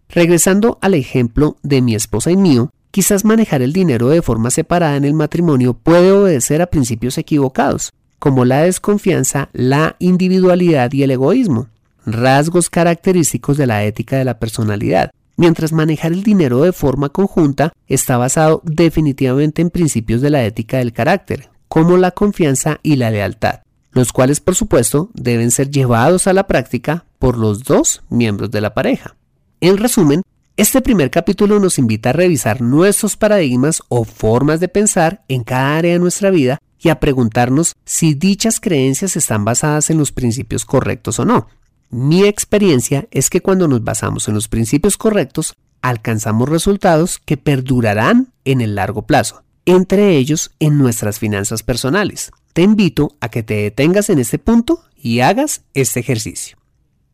Regresando 0.10 0.78
al 0.82 0.94
ejemplo 0.94 1.56
de 1.64 1.82
mi 1.82 1.96
esposa 1.96 2.32
y 2.32 2.36
mío, 2.36 2.72
quizás 2.92 3.24
manejar 3.24 3.62
el 3.62 3.72
dinero 3.72 4.10
de 4.10 4.22
forma 4.22 4.52
separada 4.52 4.98
en 4.98 5.06
el 5.06 5.14
matrimonio 5.14 5.74
puede 5.74 6.12
obedecer 6.12 6.62
a 6.62 6.68
principios 6.68 7.18
equivocados, 7.18 7.94
como 8.22 8.46
la 8.46 8.62
desconfianza, 8.62 9.50
la 9.52 9.96
individualidad 9.98 10.92
y 10.94 11.02
el 11.02 11.10
egoísmo, 11.10 11.70
rasgos 12.06 12.70
característicos 12.70 13.58
de 13.58 13.66
la 13.66 13.84
ética 13.84 14.16
de 14.16 14.26
la 14.26 14.38
personalidad, 14.38 15.10
mientras 15.38 15.74
manejar 15.74 16.12
el 16.12 16.22
dinero 16.22 16.62
de 16.62 16.72
forma 16.72 17.10
conjunta 17.10 17.74
está 17.88 18.18
basado 18.18 18.62
definitivamente 18.64 19.64
en 19.64 19.72
principios 19.72 20.22
de 20.22 20.30
la 20.30 20.46
ética 20.46 20.78
del 20.78 20.94
carácter, 20.94 21.50
como 21.68 21.98
la 21.98 22.12
confianza 22.12 22.80
y 22.84 22.98
la 22.98 23.10
lealtad, 23.10 23.62
los 23.90 24.14
cuales 24.14 24.40
por 24.40 24.54
supuesto 24.54 25.10
deben 25.16 25.50
ser 25.50 25.72
llevados 25.72 26.28
a 26.28 26.34
la 26.34 26.46
práctica 26.46 27.06
por 27.18 27.40
los 27.40 27.64
dos 27.64 28.04
miembros 28.10 28.52
de 28.52 28.62
la 28.62 28.76
pareja. 28.76 29.16
En 29.62 29.78
resumen, 29.78 30.22
este 30.58 30.82
primer 30.82 31.10
capítulo 31.10 31.60
nos 31.60 31.80
invita 31.80 32.12
a 32.12 32.14
revisar 32.14 32.62
nuestros 32.62 33.18
paradigmas 33.18 33.82
o 33.90 34.04
formas 34.04 34.60
de 34.60 34.68
pensar 34.68 35.24
en 35.28 35.44
cada 35.44 35.78
área 35.78 35.94
de 35.94 36.00
nuestra 36.00 36.30
vida 36.30 36.60
y 36.82 36.90
a 36.90 37.00
preguntarnos 37.00 37.76
si 37.86 38.16
dichas 38.16 38.60
creencias 38.60 39.16
están 39.16 39.46
basadas 39.46 39.90
en 39.90 39.98
los 39.98 40.12
principios 40.12 40.66
correctos 40.66 41.20
o 41.20 41.26
no. 41.26 41.48
Mi 41.90 42.24
experiencia 42.26 43.08
es 43.12 43.30
que 43.30 43.42
cuando 43.42 43.68
nos 43.68 43.84
basamos 43.84 44.28
en 44.28 44.34
los 44.34 44.48
principios 44.48 44.98
correctos, 44.98 45.56
alcanzamos 45.82 46.50
resultados 46.50 47.20
que 47.20 47.38
perdurarán 47.38 48.34
en 48.46 48.62
el 48.62 48.76
largo 48.76 49.04
plazo, 49.04 49.44
entre 49.66 50.16
ellos 50.16 50.52
en 50.60 50.78
nuestras 50.78 51.20
finanzas 51.20 51.64
personales. 51.64 52.32
Te 52.54 52.64
invito 52.64 53.16
a 53.20 53.30
que 53.30 53.44
te 53.44 53.56
detengas 53.56 54.10
en 54.10 54.20
este 54.20 54.40
punto 54.40 54.84
y 54.96 55.20
hagas 55.20 55.64
este 55.74 56.00
ejercicio. 56.00 56.58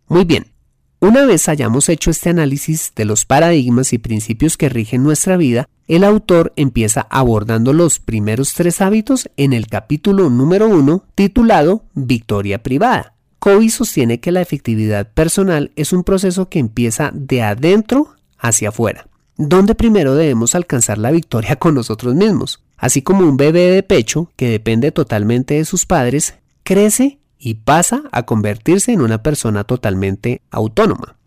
Muy 0.07 0.23
bien, 0.23 0.53
una 0.99 1.25
vez 1.25 1.47
hayamos 1.47 1.89
hecho 1.89 2.09
este 2.09 2.29
análisis 2.29 2.91
de 2.95 3.05
los 3.05 3.25
paradigmas 3.25 3.93
y 3.93 3.97
principios 3.97 4.57
que 4.57 4.69
rigen 4.69 5.03
nuestra 5.03 5.37
vida, 5.37 5.69
el 5.87 6.03
autor 6.03 6.53
empieza 6.55 7.07
abordando 7.09 7.71
los 7.71 7.99
primeros 7.99 8.53
tres 8.53 8.81
hábitos 8.81 9.29
en 9.37 9.53
el 9.53 9.67
capítulo 9.67 10.29
número 10.29 10.67
uno 10.67 11.05
titulado 11.15 11.85
Victoria 11.93 12.63
privada. 12.63 13.13
Covey 13.39 13.69
sostiene 13.69 14.19
que 14.19 14.31
la 14.31 14.41
efectividad 14.41 15.11
personal 15.13 15.71
es 15.75 15.93
un 15.93 16.03
proceso 16.03 16.49
que 16.49 16.59
empieza 16.59 17.11
de 17.13 17.43
adentro 17.43 18.15
hacia 18.39 18.69
afuera, 18.69 19.07
donde 19.37 19.75
primero 19.75 20.15
debemos 20.15 20.55
alcanzar 20.55 20.97
la 20.97 21.11
victoria 21.11 21.55
con 21.55 21.75
nosotros 21.75 22.15
mismos. 22.15 22.63
Así 22.75 23.01
como 23.01 23.21
un 23.21 23.37
bebé 23.37 23.71
de 23.71 23.83
pecho 23.83 24.31
que 24.35 24.49
depende 24.49 24.91
totalmente 24.91 25.53
de 25.53 25.65
sus 25.65 25.85
padres, 25.85 26.35
crece 26.63 27.19
y 27.39 27.55
pasa 27.55 28.03
a 28.11 28.23
convertirse 28.23 28.91
en 28.91 29.01
una 29.01 29.23
persona 29.23 29.63
totalmente 29.63 30.41
autónoma. 30.51 31.17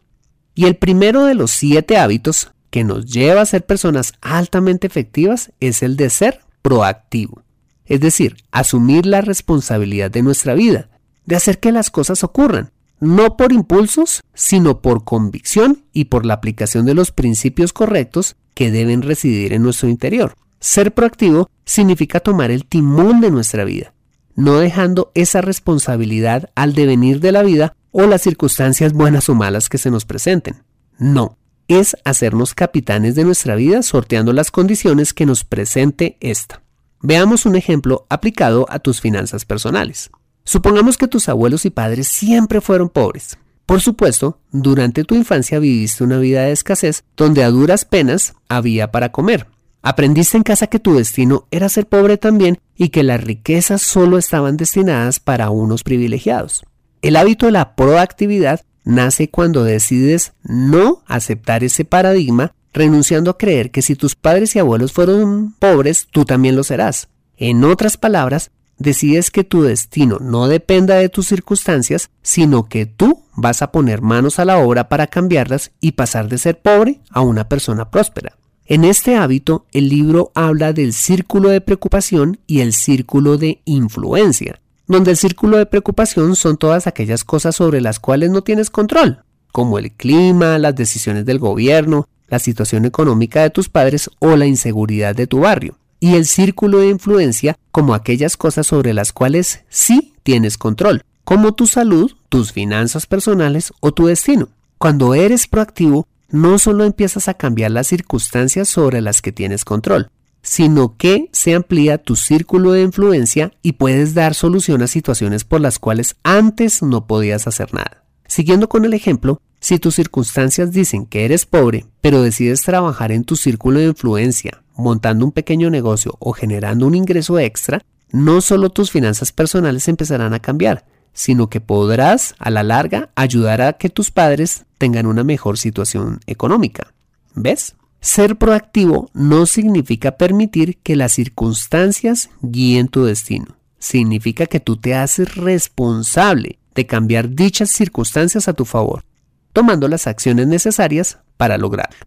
Y 0.55 0.67
el 0.67 0.77
primero 0.77 1.25
de 1.25 1.35
los 1.35 1.51
siete 1.51 1.97
hábitos 1.97 2.53
que 2.71 2.85
nos 2.85 3.07
lleva 3.07 3.43
a 3.43 3.47
ser 3.47 3.67
personas 3.67 4.15
altamente 4.21 4.87
efectivas 4.87 5.53
es 5.61 5.83
el 5.83 5.97
de 5.97 6.11
ser 6.11 6.41
proactivo, 6.63 7.43
es 7.85 8.01
decir, 8.01 8.37
asumir 8.51 9.07
la 9.07 9.21
responsabilidad 9.21 10.11
de 10.11 10.23
nuestra 10.23 10.55
vida, 10.55 10.89
de 11.27 11.37
hacer 11.37 11.59
que 11.59 11.73
las 11.73 11.91
cosas 11.91 12.23
ocurran, 12.25 12.73
no 13.01 13.37
por 13.37 13.53
impulsos, 13.53 14.21
sino 14.35 14.81
por 14.81 15.05
convicción 15.05 15.85
y 15.93 16.07
por 16.07 16.27
la 16.27 16.35
aplicación 16.35 16.87
de 16.87 16.95
los 16.95 17.13
principios 17.13 17.73
correctos 17.73 18.37
que 18.55 18.71
deben 18.71 19.03
residir 19.03 19.53
en 19.53 19.63
nuestro 19.63 19.89
interior. 19.89 20.35
Ser 20.61 20.93
proactivo 20.93 21.49
significa 21.65 22.21
tomar 22.21 22.51
el 22.51 22.67
timón 22.67 23.21
de 23.21 23.31
nuestra 23.31 23.65
vida, 23.65 23.95
no 24.35 24.59
dejando 24.59 25.11
esa 25.15 25.41
responsabilidad 25.41 26.51
al 26.55 26.75
devenir 26.75 27.21
de 27.21 27.33
la 27.33 27.43
vida 27.43 27.75
o 27.93 28.03
las 28.07 28.23
circunstancias 28.23 28.93
buenas 28.93 29.29
o 29.29 29.35
malas 29.35 29.69
que 29.69 29.79
se 29.79 29.91
nos 29.91 30.05
presenten. 30.05 30.63
No, 30.99 31.39
es 31.69 31.97
hacernos 32.05 32.55
capitanes 32.55 33.15
de 33.15 33.25
nuestra 33.25 33.55
vida 33.55 33.83
sorteando 33.83 34.33
las 34.33 34.51
condiciones 34.51 35.15
que 35.15 35.27
nos 35.27 35.45
presente 35.45 36.17
esta. 36.21 36.63
Veamos 37.01 37.47
un 37.47 37.57
ejemplo 37.57 38.07
aplicado 38.11 38.67
a 38.69 38.79
tus 38.79 39.01
finanzas 39.01 39.45
personales. 39.45 40.11
Supongamos 40.45 40.99
que 40.99 41.09
tus 41.09 41.29
abuelos 41.29 41.65
y 41.65 41.71
padres 41.71 42.09
siempre 42.09 42.61
fueron 42.61 42.89
pobres. 42.89 43.39
Por 43.67 43.81
supuesto, 43.81 44.41
durante 44.51 45.05
tu 45.05 45.15
infancia 45.15 45.61
viviste 45.61 46.03
una 46.03 46.19
vida 46.19 46.43
de 46.43 46.53
escasez 46.53 47.05
donde 47.17 47.45
a 47.45 47.51
duras 47.51 47.85
penas 47.85 48.35
había 48.49 48.91
para 48.91 49.13
comer. 49.13 49.47
Aprendiste 49.83 50.37
en 50.37 50.43
casa 50.43 50.67
que 50.67 50.79
tu 50.79 50.95
destino 50.95 51.47
era 51.51 51.71
ser 51.71 51.87
pobre 51.87 52.19
también 52.19 52.59
y 52.77 52.91
que 52.91 53.03
las 53.03 53.23
riquezas 53.23 53.81
solo 53.81 54.19
estaban 54.19 54.59
destinadas 54.59 55.21
para 55.21 55.51
unos 55.51 55.85
privilegiados. 55.85 56.65
El 57.01 57.17
hábito 57.17 57.47
de 57.47 57.53
la 57.53 57.75
proactividad 57.75 58.61
nace 58.85 59.31
cuando 59.31 59.65
decides 59.65 60.35
no 60.43 61.03
aceptar 61.07 61.65
ese 61.65 61.87
paradigma, 61.87 62.53
renunciando 62.75 63.31
a 63.31 63.39
creer 63.39 63.71
que 63.71 63.81
si 63.81 63.97
tus 63.97 64.15
padres 64.17 64.55
y 64.55 64.59
abuelos 64.59 64.93
fueron 64.93 65.55
pobres, 65.59 66.09
tú 66.11 66.27
también 66.27 66.57
lo 66.57 66.63
serás. 66.63 67.09
En 67.39 67.65
otras 67.65 67.97
palabras, 67.97 68.51
decides 68.77 69.31
que 69.31 69.45
tu 69.45 69.63
destino 69.63 70.19
no 70.21 70.47
dependa 70.47 70.97
de 70.97 71.09
tus 71.09 71.27
circunstancias, 71.27 72.11
sino 72.21 72.69
que 72.69 72.85
tú 72.85 73.25
vas 73.35 73.63
a 73.63 73.73
poner 73.73 74.03
manos 74.03 74.39
a 74.39 74.45
la 74.45 74.59
obra 74.59 74.91
para 74.91 75.07
cambiarlas 75.07 75.71
y 75.81 75.93
pasar 75.93 76.29
de 76.29 76.37
ser 76.37 76.61
pobre 76.61 77.01
a 77.11 77.23
una 77.23 77.49
persona 77.49 77.91
próspera. 77.91 78.37
En 78.71 78.85
este 78.85 79.17
hábito, 79.17 79.67
el 79.73 79.89
libro 79.89 80.31
habla 80.37 80.73
del 80.73 80.93
círculo 80.93 81.49
de 81.49 81.61
preocupación 81.61 82.39
y 82.47 82.61
el 82.61 82.73
círculo 82.73 83.37
de 83.37 83.61
influencia, 83.65 84.61
donde 84.87 85.11
el 85.11 85.17
círculo 85.17 85.57
de 85.57 85.67
preocupación 85.67 86.37
son 86.37 86.57
todas 86.57 86.87
aquellas 86.87 87.25
cosas 87.25 87.57
sobre 87.57 87.81
las 87.81 87.99
cuales 87.99 88.31
no 88.31 88.43
tienes 88.43 88.71
control, 88.71 89.25
como 89.51 89.81
el 89.81 89.91
clima, 89.91 90.57
las 90.61 90.77
decisiones 90.77 91.27
del 91.27 91.41
gobierno, 91.41 92.07
la 92.29 92.39
situación 92.39 92.85
económica 92.85 93.43
de 93.43 93.51
tus 93.51 93.69
padres 93.69 94.09
o 94.21 94.37
la 94.37 94.47
inseguridad 94.47 95.17
de 95.17 95.27
tu 95.27 95.41
barrio 95.41 95.77
y 95.99 96.15
el 96.15 96.25
círculo 96.25 96.79
de 96.79 96.91
influencia 96.91 97.59
como 97.73 97.93
aquellas 97.93 98.37
cosas 98.37 98.69
sobre 98.69 98.95
las 98.95 99.13
cuales 99.13 99.65
sí 99.69 100.15
tienes 100.23 100.57
control, 100.57 101.03
como 101.25 101.55
tu 101.55 101.67
salud, 101.67 102.13
tus 102.29 102.53
finanzas 102.53 103.09
personales 103.09 103.73
o 103.81 103.91
tu 103.91 104.07
destino. 104.07 104.49
Cuando 104.79 105.15
eres 105.15 105.49
proactivo, 105.49 106.07
no 106.31 106.59
solo 106.59 106.85
empiezas 106.85 107.29
a 107.29 107.35
cambiar 107.35 107.71
las 107.71 107.87
circunstancias 107.87 108.69
sobre 108.69 109.01
las 109.01 109.23
que 109.23 109.33
tienes 109.33 109.65
control, 109.65 110.11
sino 110.43 110.97
que 110.97 111.29
se 111.33 111.55
amplía 111.55 111.99
tu 111.99 112.17
círculo 112.17 112.73
de 112.73 112.83
influencia 112.83 113.53
y 113.63 113.73
puedes 113.73 114.15
dar 114.15 114.35
solución 114.35 114.83
a 114.83 114.87
situaciones 114.87 115.45
por 115.45 115.61
las 115.61 115.79
cuales 115.79 116.17
antes 116.23 116.83
no 116.83 117.07
podías 117.07 117.47
hacer 117.47 117.75
nada. 117.75 118.05
Siguiendo 118.27 118.69
con 118.69 118.85
el 118.85 118.95
ejemplo, 118.95 119.41
si 119.61 119.79
tus 119.79 119.97
circunstancias 119.97 120.73
dicen 120.73 121.05
que 121.05 121.25
eres 121.25 121.45
pobre, 121.45 121.87
pero 122.01 122.23
decides 122.23 122.63
trabajar 122.63 123.13
en 123.13 123.25
tu 123.25 123.37
círculo 123.37 123.81
de 123.81 123.87
influencia, 123.87 124.63
montando 124.75 125.27
un 125.27 125.33
pequeño 125.33 125.69
negocio 125.69 126.17
o 126.19 126.33
generando 126.33 126.87
un 126.87 126.95
ingreso 126.95 127.39
extra, 127.39 127.83
no 128.11 128.41
solo 128.41 128.71
tus 128.71 128.91
finanzas 128.91 129.33
personales 129.33 129.87
empezarán 129.89 130.33
a 130.33 130.41
cambiar, 130.41 130.85
sino 131.21 131.51
que 131.51 131.61
podrás 131.61 132.35
a 132.39 132.49
la 132.49 132.63
larga 132.63 133.11
ayudar 133.15 133.61
a 133.61 133.75
que 133.75 133.91
tus 133.91 134.11
padres 134.11 134.65
tengan 134.79 135.05
una 135.05 135.23
mejor 135.23 135.59
situación 135.59 136.21
económica. 136.27 136.95
¿Ves? 137.35 137.77
Ser 138.01 138.37
proactivo 138.37 139.11
no 139.13 139.45
significa 139.45 140.13
permitir 140.13 140.79
que 140.79 140.97
las 140.97 141.13
circunstancias 141.13 142.31
guíen 142.41 142.89
tu 142.89 143.05
destino. 143.05 143.59
Significa 143.79 144.47
que 144.47 144.61
tú 144.61 144.79
te 144.79 144.95
haces 144.95 145.35
responsable 145.35 146.59
de 146.75 146.87
cambiar 146.87 147.29
dichas 147.35 147.69
circunstancias 147.69 148.49
a 148.49 148.55
tu 148.55 148.65
favor, 148.65 149.05
tomando 149.53 149.89
las 149.89 150.07
acciones 150.07 150.47
necesarias 150.47 151.19
para 151.37 151.59
lograrlo. 151.59 151.99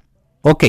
Ok, 0.41 0.63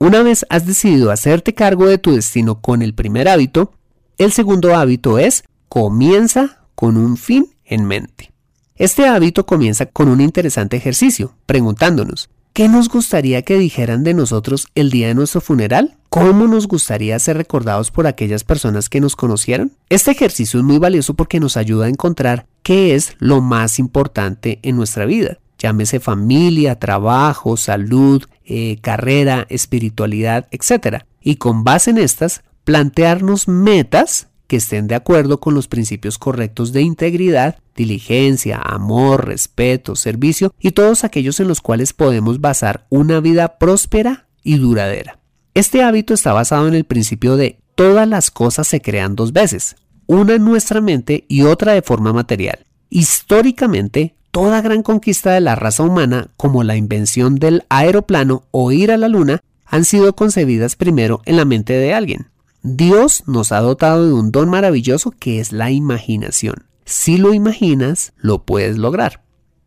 una 0.00 0.24
vez 0.24 0.44
has 0.48 0.66
decidido 0.66 1.12
hacerte 1.12 1.54
cargo 1.54 1.86
de 1.86 1.98
tu 1.98 2.16
destino 2.16 2.60
con 2.60 2.82
el 2.82 2.92
primer 2.92 3.28
hábito, 3.28 3.72
el 4.18 4.32
segundo 4.32 4.74
hábito 4.74 5.20
es 5.20 5.44
comienza 5.68 6.66
con 6.74 6.96
un 6.96 7.16
fin 7.16 7.53
en 7.64 7.84
mente. 7.84 8.32
Este 8.76 9.06
hábito 9.06 9.46
comienza 9.46 9.86
con 9.86 10.08
un 10.08 10.20
interesante 10.20 10.76
ejercicio, 10.76 11.36
preguntándonos, 11.46 12.30
¿qué 12.52 12.68
nos 12.68 12.88
gustaría 12.88 13.42
que 13.42 13.58
dijeran 13.58 14.02
de 14.02 14.14
nosotros 14.14 14.68
el 14.74 14.90
día 14.90 15.08
de 15.08 15.14
nuestro 15.14 15.40
funeral? 15.40 15.96
¿Cómo 16.08 16.46
nos 16.46 16.66
gustaría 16.66 17.18
ser 17.18 17.36
recordados 17.36 17.90
por 17.90 18.06
aquellas 18.06 18.44
personas 18.44 18.88
que 18.88 19.00
nos 19.00 19.16
conocieron? 19.16 19.72
Este 19.88 20.10
ejercicio 20.10 20.60
es 20.60 20.64
muy 20.64 20.78
valioso 20.78 21.14
porque 21.14 21.40
nos 21.40 21.56
ayuda 21.56 21.86
a 21.86 21.90
encontrar 21.90 22.46
qué 22.62 22.94
es 22.94 23.16
lo 23.18 23.40
más 23.40 23.78
importante 23.78 24.58
en 24.62 24.76
nuestra 24.76 25.06
vida 25.06 25.38
llámese 25.64 25.98
familia, 25.98 26.78
trabajo, 26.78 27.56
salud, 27.56 28.22
eh, 28.44 28.76
carrera, 28.82 29.46
espiritualidad, 29.48 30.46
etc. 30.50 31.04
Y 31.22 31.36
con 31.36 31.64
base 31.64 31.90
en 31.90 31.98
estas, 31.98 32.42
plantearnos 32.64 33.48
metas 33.48 34.28
que 34.46 34.56
estén 34.56 34.86
de 34.86 34.94
acuerdo 34.94 35.40
con 35.40 35.54
los 35.54 35.68
principios 35.68 36.18
correctos 36.18 36.72
de 36.72 36.82
integridad, 36.82 37.58
diligencia, 37.74 38.60
amor, 38.62 39.26
respeto, 39.26 39.96
servicio 39.96 40.54
y 40.60 40.72
todos 40.72 41.04
aquellos 41.04 41.40
en 41.40 41.48
los 41.48 41.60
cuales 41.60 41.92
podemos 41.92 42.40
basar 42.40 42.86
una 42.90 43.20
vida 43.20 43.58
próspera 43.58 44.26
y 44.42 44.58
duradera. 44.58 45.18
Este 45.54 45.82
hábito 45.82 46.14
está 46.14 46.32
basado 46.32 46.68
en 46.68 46.74
el 46.74 46.84
principio 46.84 47.36
de 47.36 47.58
todas 47.74 48.08
las 48.08 48.30
cosas 48.30 48.68
se 48.68 48.80
crean 48.80 49.16
dos 49.16 49.32
veces, 49.32 49.76
una 50.06 50.34
en 50.34 50.44
nuestra 50.44 50.80
mente 50.80 51.24
y 51.28 51.42
otra 51.42 51.72
de 51.72 51.82
forma 51.82 52.12
material. 52.12 52.66
Históricamente, 52.90 54.14
toda 54.30 54.60
gran 54.60 54.82
conquista 54.82 55.32
de 55.32 55.40
la 55.40 55.54
raza 55.54 55.82
humana, 55.82 56.28
como 56.36 56.64
la 56.64 56.76
invención 56.76 57.36
del 57.36 57.64
aeroplano 57.68 58.44
o 58.50 58.72
ir 58.72 58.92
a 58.92 58.96
la 58.96 59.08
luna, 59.08 59.40
han 59.64 59.84
sido 59.84 60.14
concebidas 60.14 60.76
primero 60.76 61.22
en 61.24 61.36
la 61.36 61.44
mente 61.44 61.72
de 61.72 61.94
alguien. 61.94 62.28
Dios 62.66 63.24
nos 63.26 63.52
ha 63.52 63.60
dotado 63.60 64.06
de 64.06 64.14
un 64.14 64.32
don 64.32 64.48
maravilloso 64.48 65.10
que 65.10 65.38
es 65.38 65.52
la 65.52 65.70
imaginación. 65.70 66.64
Si 66.86 67.18
lo 67.18 67.34
imaginas, 67.34 68.14
lo 68.16 68.46
puedes 68.46 68.78
lograr. 68.78 69.22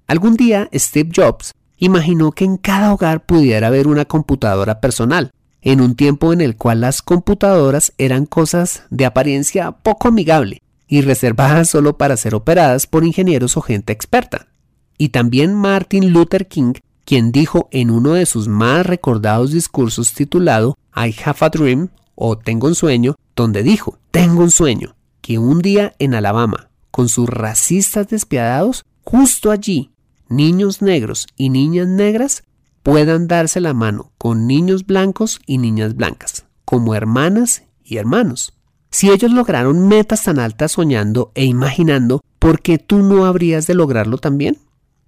Algún 0.07 0.35
día 0.35 0.67
Steve 0.73 1.11
Jobs 1.15 1.53
imaginó 1.77 2.31
que 2.31 2.43
en 2.43 2.57
cada 2.57 2.91
hogar 2.91 3.23
pudiera 3.23 3.67
haber 3.67 3.87
una 3.87 4.05
computadora 4.05 4.81
personal, 4.81 5.29
en 5.61 5.79
un 5.79 5.95
tiempo 5.95 6.33
en 6.33 6.41
el 6.41 6.57
cual 6.57 6.81
las 6.81 7.03
computadoras 7.03 7.93
eran 7.99 8.25
cosas 8.25 8.81
de 8.89 9.05
apariencia 9.05 9.73
poco 9.73 10.07
amigable 10.07 10.63
y 10.87 11.01
reservadas 11.01 11.69
solo 11.69 11.99
para 11.99 12.17
ser 12.17 12.33
operadas 12.33 12.87
por 12.87 13.05
ingenieros 13.05 13.57
o 13.57 13.61
gente 13.61 13.93
experta. 13.93 14.47
Y 14.97 15.09
también 15.09 15.53
Martin 15.53 16.13
Luther 16.13 16.47
King, 16.47 16.73
quien 17.05 17.31
dijo 17.31 17.69
en 17.71 17.91
uno 17.91 18.13
de 18.13 18.25
sus 18.25 18.47
más 18.47 18.87
recordados 18.87 19.51
discursos 19.51 20.13
titulado 20.15 20.75
I 20.95 21.13
Have 21.23 21.37
a 21.41 21.49
Dream 21.49 21.89
o 22.19 22.35
Tengo 22.35 22.67
un 22.67 22.75
sueño, 22.75 23.15
donde 23.35 23.61
dijo, 23.61 23.99
tengo 24.09 24.41
un 24.41 24.49
sueño, 24.51 24.95
que 25.21 25.37
un 25.37 25.61
día 25.61 25.93
en 25.99 26.15
Alabama, 26.15 26.71
con 26.89 27.09
sus 27.09 27.29
racistas 27.29 28.07
despiadados, 28.07 28.85
justo 29.03 29.51
allí, 29.51 29.91
niños 30.27 30.81
negros 30.81 31.27
y 31.37 31.49
niñas 31.49 31.87
negras 31.87 32.43
puedan 32.81 33.27
darse 33.27 33.61
la 33.61 33.75
mano 33.75 34.11
con 34.17 34.47
niños 34.47 34.85
blancos 34.85 35.39
y 35.45 35.59
niñas 35.59 35.95
blancas, 35.95 36.45
como 36.65 36.95
hermanas 36.95 37.63
y 37.83 37.97
hermanos. 37.97 38.57
Si 38.89 39.11
ellos 39.11 39.31
lograron 39.31 39.87
metas 39.87 40.23
tan 40.23 40.39
altas 40.39 40.71
soñando 40.71 41.31
e 41.35 41.45
imaginando, 41.45 42.21
¿por 42.39 42.61
qué 42.61 42.79
tú 42.79 42.99
no 43.03 43.25
habrías 43.25 43.67
de 43.67 43.75
lograrlo 43.75 44.17
también? 44.17 44.57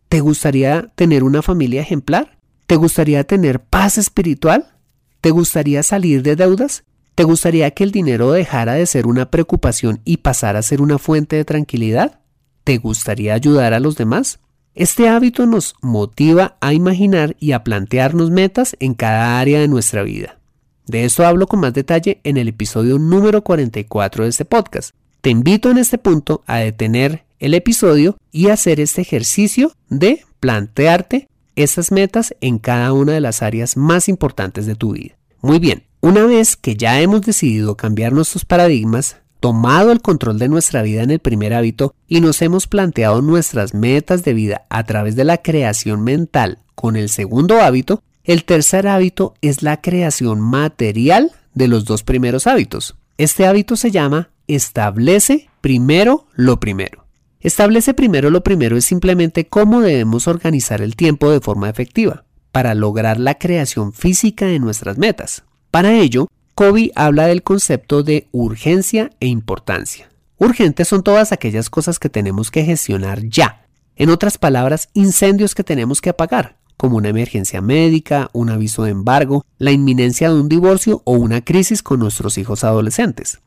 ¿Te 0.10 0.20
gustaría 0.20 0.92
tener 0.96 1.24
una 1.24 1.42
familia 1.42 1.82
ejemplar? 1.82 2.38
¿Te 2.68 2.76
gustaría 2.76 3.24
tener 3.24 3.62
paz 3.64 3.98
espiritual? 3.98 4.76
¿Te 5.22 5.32
gustaría 5.32 5.82
salir 5.82 6.22
de 6.22 6.36
deudas? 6.36 6.84
¿Te 7.20 7.26
gustaría 7.26 7.70
que 7.72 7.84
el 7.84 7.92
dinero 7.92 8.32
dejara 8.32 8.76
de 8.76 8.86
ser 8.86 9.06
una 9.06 9.30
preocupación 9.30 10.00
y 10.06 10.18
pasara 10.20 10.60
a 10.60 10.62
ser 10.64 10.82
una 10.82 10.98
fuente 10.98 11.36
de 11.36 11.44
tranquilidad? 11.44 12.22
¿Te 12.64 12.78
gustaría 12.78 13.34
ayudar 13.34 13.74
a 13.74 13.82
los 13.82 13.98
demás? 13.98 14.40
Este 14.74 15.10
hábito 15.10 15.46
nos 15.46 15.76
motiva 15.82 16.56
a 16.62 16.72
imaginar 16.72 17.36
y 17.38 17.52
a 17.52 17.66
plantearnos 17.66 18.32
metas 18.32 18.78
en 18.80 18.94
cada 18.94 19.38
área 19.38 19.60
de 19.60 19.68
nuestra 19.68 20.02
vida. 20.04 20.40
De 20.88 21.04
esto 21.04 21.28
hablo 21.28 21.48
con 21.48 21.60
más 21.60 21.74
detalle 21.74 22.22
en 22.24 22.38
el 22.38 22.48
episodio 22.48 22.98
número 22.98 23.44
44 23.44 24.24
de 24.24 24.30
este 24.30 24.46
podcast. 24.46 24.92
Te 25.20 25.30
invito 25.30 25.70
en 25.70 25.78
este 25.78 25.98
punto 25.98 26.42
a 26.48 26.60
detener 26.60 27.26
el 27.40 27.54
episodio 27.54 28.16
y 28.32 28.48
hacer 28.48 28.80
este 28.80 29.02
ejercicio 29.02 29.74
de 29.90 30.24
plantearte 30.40 31.28
esas 31.58 31.92
metas 31.92 32.34
en 32.40 32.60
cada 32.60 32.94
una 32.94 33.12
de 33.12 33.20
las 33.20 33.42
áreas 33.42 33.76
más 33.76 34.08
importantes 34.08 34.66
de 34.66 34.76
tu 34.76 34.94
vida. 34.94 35.18
Muy 35.42 35.60
bien, 35.60 35.84
una 36.02 36.26
vez 36.26 36.56
que 36.56 36.76
ya 36.76 37.02
hemos 37.02 37.22
decidido 37.22 37.76
cambiar 37.76 38.14
nuestros 38.14 38.46
paradigmas, 38.46 39.18
tomado 39.40 39.92
el 39.92 40.02
control 40.02 40.40
de 40.40 40.50
nuestra 40.50 40.82
vida 40.82 41.04
en 41.04 41.12
el 41.12 41.20
primer 41.20 41.54
hábito 41.54 41.94
y 42.08 42.22
nos 42.22 42.42
hemos 42.42 42.68
planteado 42.68 43.22
nuestras 43.22 43.74
metas 43.74 44.24
de 44.24 44.34
vida 44.34 44.66
a 44.70 44.84
través 44.84 45.16
de 45.16 45.24
la 45.24 45.38
creación 45.38 46.04
mental 46.04 46.60
con 46.76 46.96
el 46.96 47.10
segundo 47.10 47.62
hábito, 47.62 48.02
el 48.24 48.46
tercer 48.46 48.88
hábito 48.88 49.34
es 49.42 49.64
la 49.64 49.82
creación 49.82 50.40
material 50.40 51.32
de 51.54 51.68
los 51.68 51.86
dos 51.86 52.04
primeros 52.04 52.48
hábitos. 52.48 52.96
Este 53.18 53.46
hábito 53.46 53.76
se 53.76 53.92
llama 53.92 54.30
establece 54.48 55.50
primero 55.62 56.28
lo 56.34 56.60
primero. 56.60 57.06
Establece 57.42 57.94
primero 57.94 58.30
lo 58.30 58.44
primero 58.44 58.78
es 58.78 58.86
simplemente 58.86 59.48
cómo 59.48 59.82
debemos 59.82 60.28
organizar 60.28 60.82
el 60.82 60.96
tiempo 60.96 61.30
de 61.30 61.40
forma 61.40 61.70
efectiva 61.70 62.26
para 62.52 62.76
lograr 62.76 63.20
la 63.20 63.36
creación 63.36 63.94
física 63.94 64.46
de 64.46 64.60
nuestras 64.60 64.98
metas. 64.98 65.44
Para 65.72 65.96
ello, 65.96 66.28
Kobe 66.56 66.92
habla 66.96 67.28
del 67.28 67.44
concepto 67.44 68.02
de 68.02 68.28
urgencia 68.32 69.12
e 69.20 69.28
importancia. 69.28 70.10
Urgentes 70.38 70.88
son 70.88 71.04
todas 71.04 71.32
aquellas 71.32 71.70
cosas 71.70 72.00
que 72.00 72.10
tenemos 72.10 72.50
que 72.50 72.64
gestionar 72.64 73.24
ya. 73.26 73.66
En 73.96 74.10
otras 74.10 74.38
palabras, 74.38 74.90
incendios 74.94 75.54
que 75.54 75.64
tenemos 75.64 76.02
que 76.02 76.10
apagar, 76.10 76.58
como 76.76 76.98
una 76.98 77.10
emergencia 77.10 77.62
médica, 77.62 78.30
un 78.34 78.50
aviso 78.50 78.84
de 78.84 78.92
embargo, 78.92 79.46
la 79.58 79.72
inminencia 79.72 80.30
de 80.30 80.40
un 80.40 80.50
divorcio 80.50 81.02
o 81.06 81.12
una 81.14 81.42
crisis 81.42 81.84
con 81.84 82.00
nuestros 82.00 82.38
hijos 82.38 82.64
adolescentes. 82.64 83.40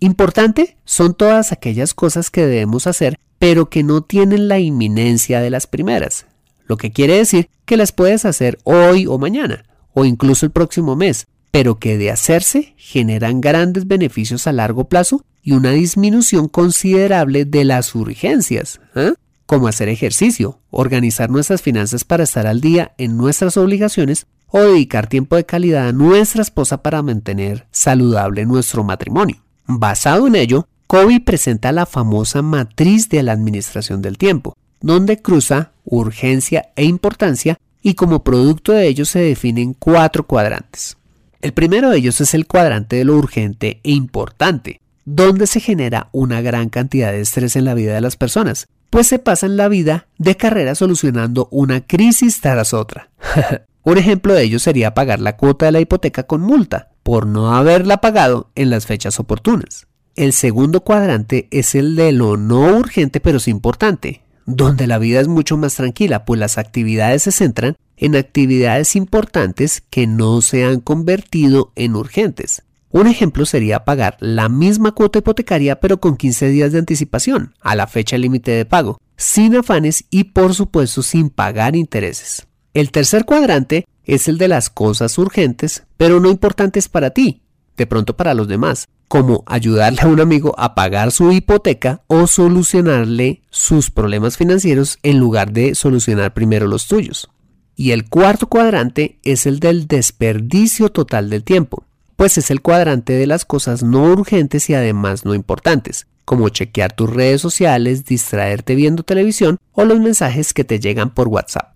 Importante 0.00 0.78
son 0.84 1.14
todas 1.14 1.52
aquellas 1.52 1.94
cosas 1.94 2.30
que 2.30 2.44
debemos 2.44 2.88
hacer, 2.88 3.18
pero 3.38 3.70
que 3.70 3.84
no 3.84 4.02
tienen 4.02 4.48
la 4.48 4.58
inminencia 4.58 5.40
de 5.40 5.50
las 5.50 5.68
primeras. 5.68 6.26
Lo 6.66 6.76
que 6.76 6.90
quiere 6.90 7.18
decir 7.18 7.48
que 7.66 7.76
las 7.76 7.92
puedes 7.92 8.24
hacer 8.24 8.58
hoy 8.64 9.06
o 9.06 9.18
mañana, 9.18 9.64
o 9.94 10.04
incluso 10.04 10.46
el 10.46 10.52
próximo 10.52 10.96
mes, 10.96 11.26
pero 11.52 11.78
que 11.78 11.98
de 11.98 12.10
hacerse 12.10 12.74
generan 12.76 13.40
grandes 13.40 13.86
beneficios 13.86 14.48
a 14.48 14.52
largo 14.52 14.88
plazo 14.88 15.24
y 15.42 15.52
una 15.52 15.70
disminución 15.70 16.48
considerable 16.48 17.44
de 17.44 17.64
las 17.64 17.94
urgencias, 17.94 18.80
¿eh? 18.96 19.12
como 19.46 19.68
hacer 19.68 19.90
ejercicio, 19.90 20.58
organizar 20.70 21.30
nuestras 21.30 21.60
finanzas 21.60 22.04
para 22.04 22.24
estar 22.24 22.46
al 22.46 22.60
día 22.60 22.92
en 22.96 23.18
nuestras 23.18 23.56
obligaciones 23.58 24.26
o 24.48 24.60
dedicar 24.60 25.08
tiempo 25.08 25.36
de 25.36 25.44
calidad 25.44 25.88
a 25.88 25.92
nuestra 25.92 26.42
esposa 26.42 26.82
para 26.82 27.02
mantener 27.02 27.66
saludable 27.70 28.46
nuestro 28.46 28.82
matrimonio. 28.82 29.36
Basado 29.66 30.26
en 30.26 30.36
ello, 30.36 30.66
Covey 30.86 31.20
presenta 31.20 31.70
la 31.70 31.84
famosa 31.84 32.40
matriz 32.40 33.10
de 33.10 33.22
la 33.22 33.32
administración 33.32 34.00
del 34.00 34.16
tiempo, 34.16 34.56
donde 34.80 35.20
cruza 35.20 35.72
urgencia 35.84 36.70
e 36.76 36.84
importancia 36.84 37.58
y 37.82 37.94
como 37.94 38.24
producto 38.24 38.72
de 38.72 38.86
ello 38.86 39.04
se 39.04 39.18
definen 39.18 39.74
cuatro 39.74 40.26
cuadrantes. 40.26 40.96
El 41.42 41.52
primero 41.52 41.90
de 41.90 41.98
ellos 41.98 42.20
es 42.20 42.34
el 42.34 42.46
cuadrante 42.46 42.94
de 42.94 43.04
lo 43.04 43.16
urgente 43.16 43.80
e 43.82 43.90
importante, 43.90 44.80
donde 45.04 45.48
se 45.48 45.58
genera 45.58 46.08
una 46.12 46.40
gran 46.40 46.68
cantidad 46.68 47.10
de 47.10 47.20
estrés 47.20 47.56
en 47.56 47.64
la 47.64 47.74
vida 47.74 47.94
de 47.94 48.00
las 48.00 48.16
personas, 48.16 48.68
pues 48.90 49.08
se 49.08 49.18
pasan 49.18 49.56
la 49.56 49.66
vida 49.66 50.06
de 50.18 50.36
carrera 50.36 50.76
solucionando 50.76 51.48
una 51.50 51.80
crisis 51.80 52.40
tras 52.40 52.72
otra. 52.72 53.10
Un 53.82 53.98
ejemplo 53.98 54.34
de 54.34 54.44
ello 54.44 54.60
sería 54.60 54.94
pagar 54.94 55.18
la 55.18 55.36
cuota 55.36 55.66
de 55.66 55.72
la 55.72 55.80
hipoteca 55.80 56.22
con 56.22 56.42
multa, 56.42 56.90
por 57.02 57.26
no 57.26 57.56
haberla 57.56 58.00
pagado 58.00 58.52
en 58.54 58.70
las 58.70 58.86
fechas 58.86 59.18
oportunas. 59.18 59.88
El 60.14 60.32
segundo 60.32 60.82
cuadrante 60.82 61.48
es 61.50 61.74
el 61.74 61.96
de 61.96 62.12
lo 62.12 62.36
no 62.36 62.76
urgente 62.76 63.18
pero 63.18 63.40
sí 63.40 63.50
importante, 63.50 64.22
donde 64.46 64.86
la 64.86 64.98
vida 64.98 65.20
es 65.20 65.26
mucho 65.26 65.56
más 65.56 65.74
tranquila, 65.74 66.24
pues 66.24 66.38
las 66.38 66.58
actividades 66.58 67.24
se 67.24 67.32
centran 67.32 67.76
en 67.96 68.16
actividades 68.16 68.96
importantes 68.96 69.82
que 69.90 70.06
no 70.06 70.40
se 70.40 70.64
han 70.64 70.80
convertido 70.80 71.72
en 71.76 71.96
urgentes. 71.96 72.62
Un 72.90 73.06
ejemplo 73.06 73.46
sería 73.46 73.84
pagar 73.84 74.18
la 74.20 74.50
misma 74.50 74.92
cuota 74.92 75.18
hipotecaria 75.18 75.80
pero 75.80 75.98
con 75.98 76.16
15 76.16 76.48
días 76.48 76.72
de 76.72 76.78
anticipación 76.78 77.54
a 77.60 77.74
la 77.74 77.86
fecha 77.86 78.18
límite 78.18 78.50
de 78.50 78.66
pago, 78.66 78.98
sin 79.16 79.56
afanes 79.56 80.04
y 80.10 80.24
por 80.24 80.54
supuesto 80.54 81.02
sin 81.02 81.30
pagar 81.30 81.74
intereses. 81.74 82.46
El 82.74 82.90
tercer 82.90 83.24
cuadrante 83.24 83.86
es 84.04 84.28
el 84.28 84.36
de 84.36 84.48
las 84.48 84.68
cosas 84.68 85.16
urgentes 85.16 85.84
pero 85.96 86.20
no 86.20 86.30
importantes 86.30 86.88
para 86.88 87.10
ti, 87.10 87.42
de 87.78 87.86
pronto 87.86 88.14
para 88.14 88.34
los 88.34 88.46
demás, 88.46 88.88
como 89.08 89.42
ayudarle 89.46 90.00
a 90.02 90.08
un 90.08 90.20
amigo 90.20 90.54
a 90.58 90.74
pagar 90.74 91.12
su 91.12 91.32
hipoteca 91.32 92.02
o 92.06 92.26
solucionarle 92.26 93.42
sus 93.50 93.90
problemas 93.90 94.36
financieros 94.36 94.98
en 95.02 95.18
lugar 95.18 95.52
de 95.52 95.74
solucionar 95.74 96.34
primero 96.34 96.66
los 96.66 96.88
tuyos. 96.88 97.30
Y 97.76 97.92
el 97.92 98.08
cuarto 98.08 98.48
cuadrante 98.48 99.18
es 99.24 99.46
el 99.46 99.60
del 99.60 99.86
desperdicio 99.86 100.90
total 100.90 101.30
del 101.30 101.42
tiempo, 101.42 101.84
pues 102.16 102.38
es 102.38 102.50
el 102.50 102.60
cuadrante 102.60 103.14
de 103.14 103.26
las 103.26 103.44
cosas 103.44 103.82
no 103.82 104.04
urgentes 104.04 104.68
y 104.70 104.74
además 104.74 105.24
no 105.24 105.34
importantes, 105.34 106.06
como 106.24 106.48
chequear 106.50 106.92
tus 106.92 107.10
redes 107.10 107.40
sociales, 107.40 108.04
distraerte 108.04 108.74
viendo 108.74 109.02
televisión 109.02 109.58
o 109.72 109.84
los 109.84 110.00
mensajes 110.00 110.52
que 110.52 110.64
te 110.64 110.80
llegan 110.80 111.14
por 111.14 111.28
WhatsApp. 111.28 111.74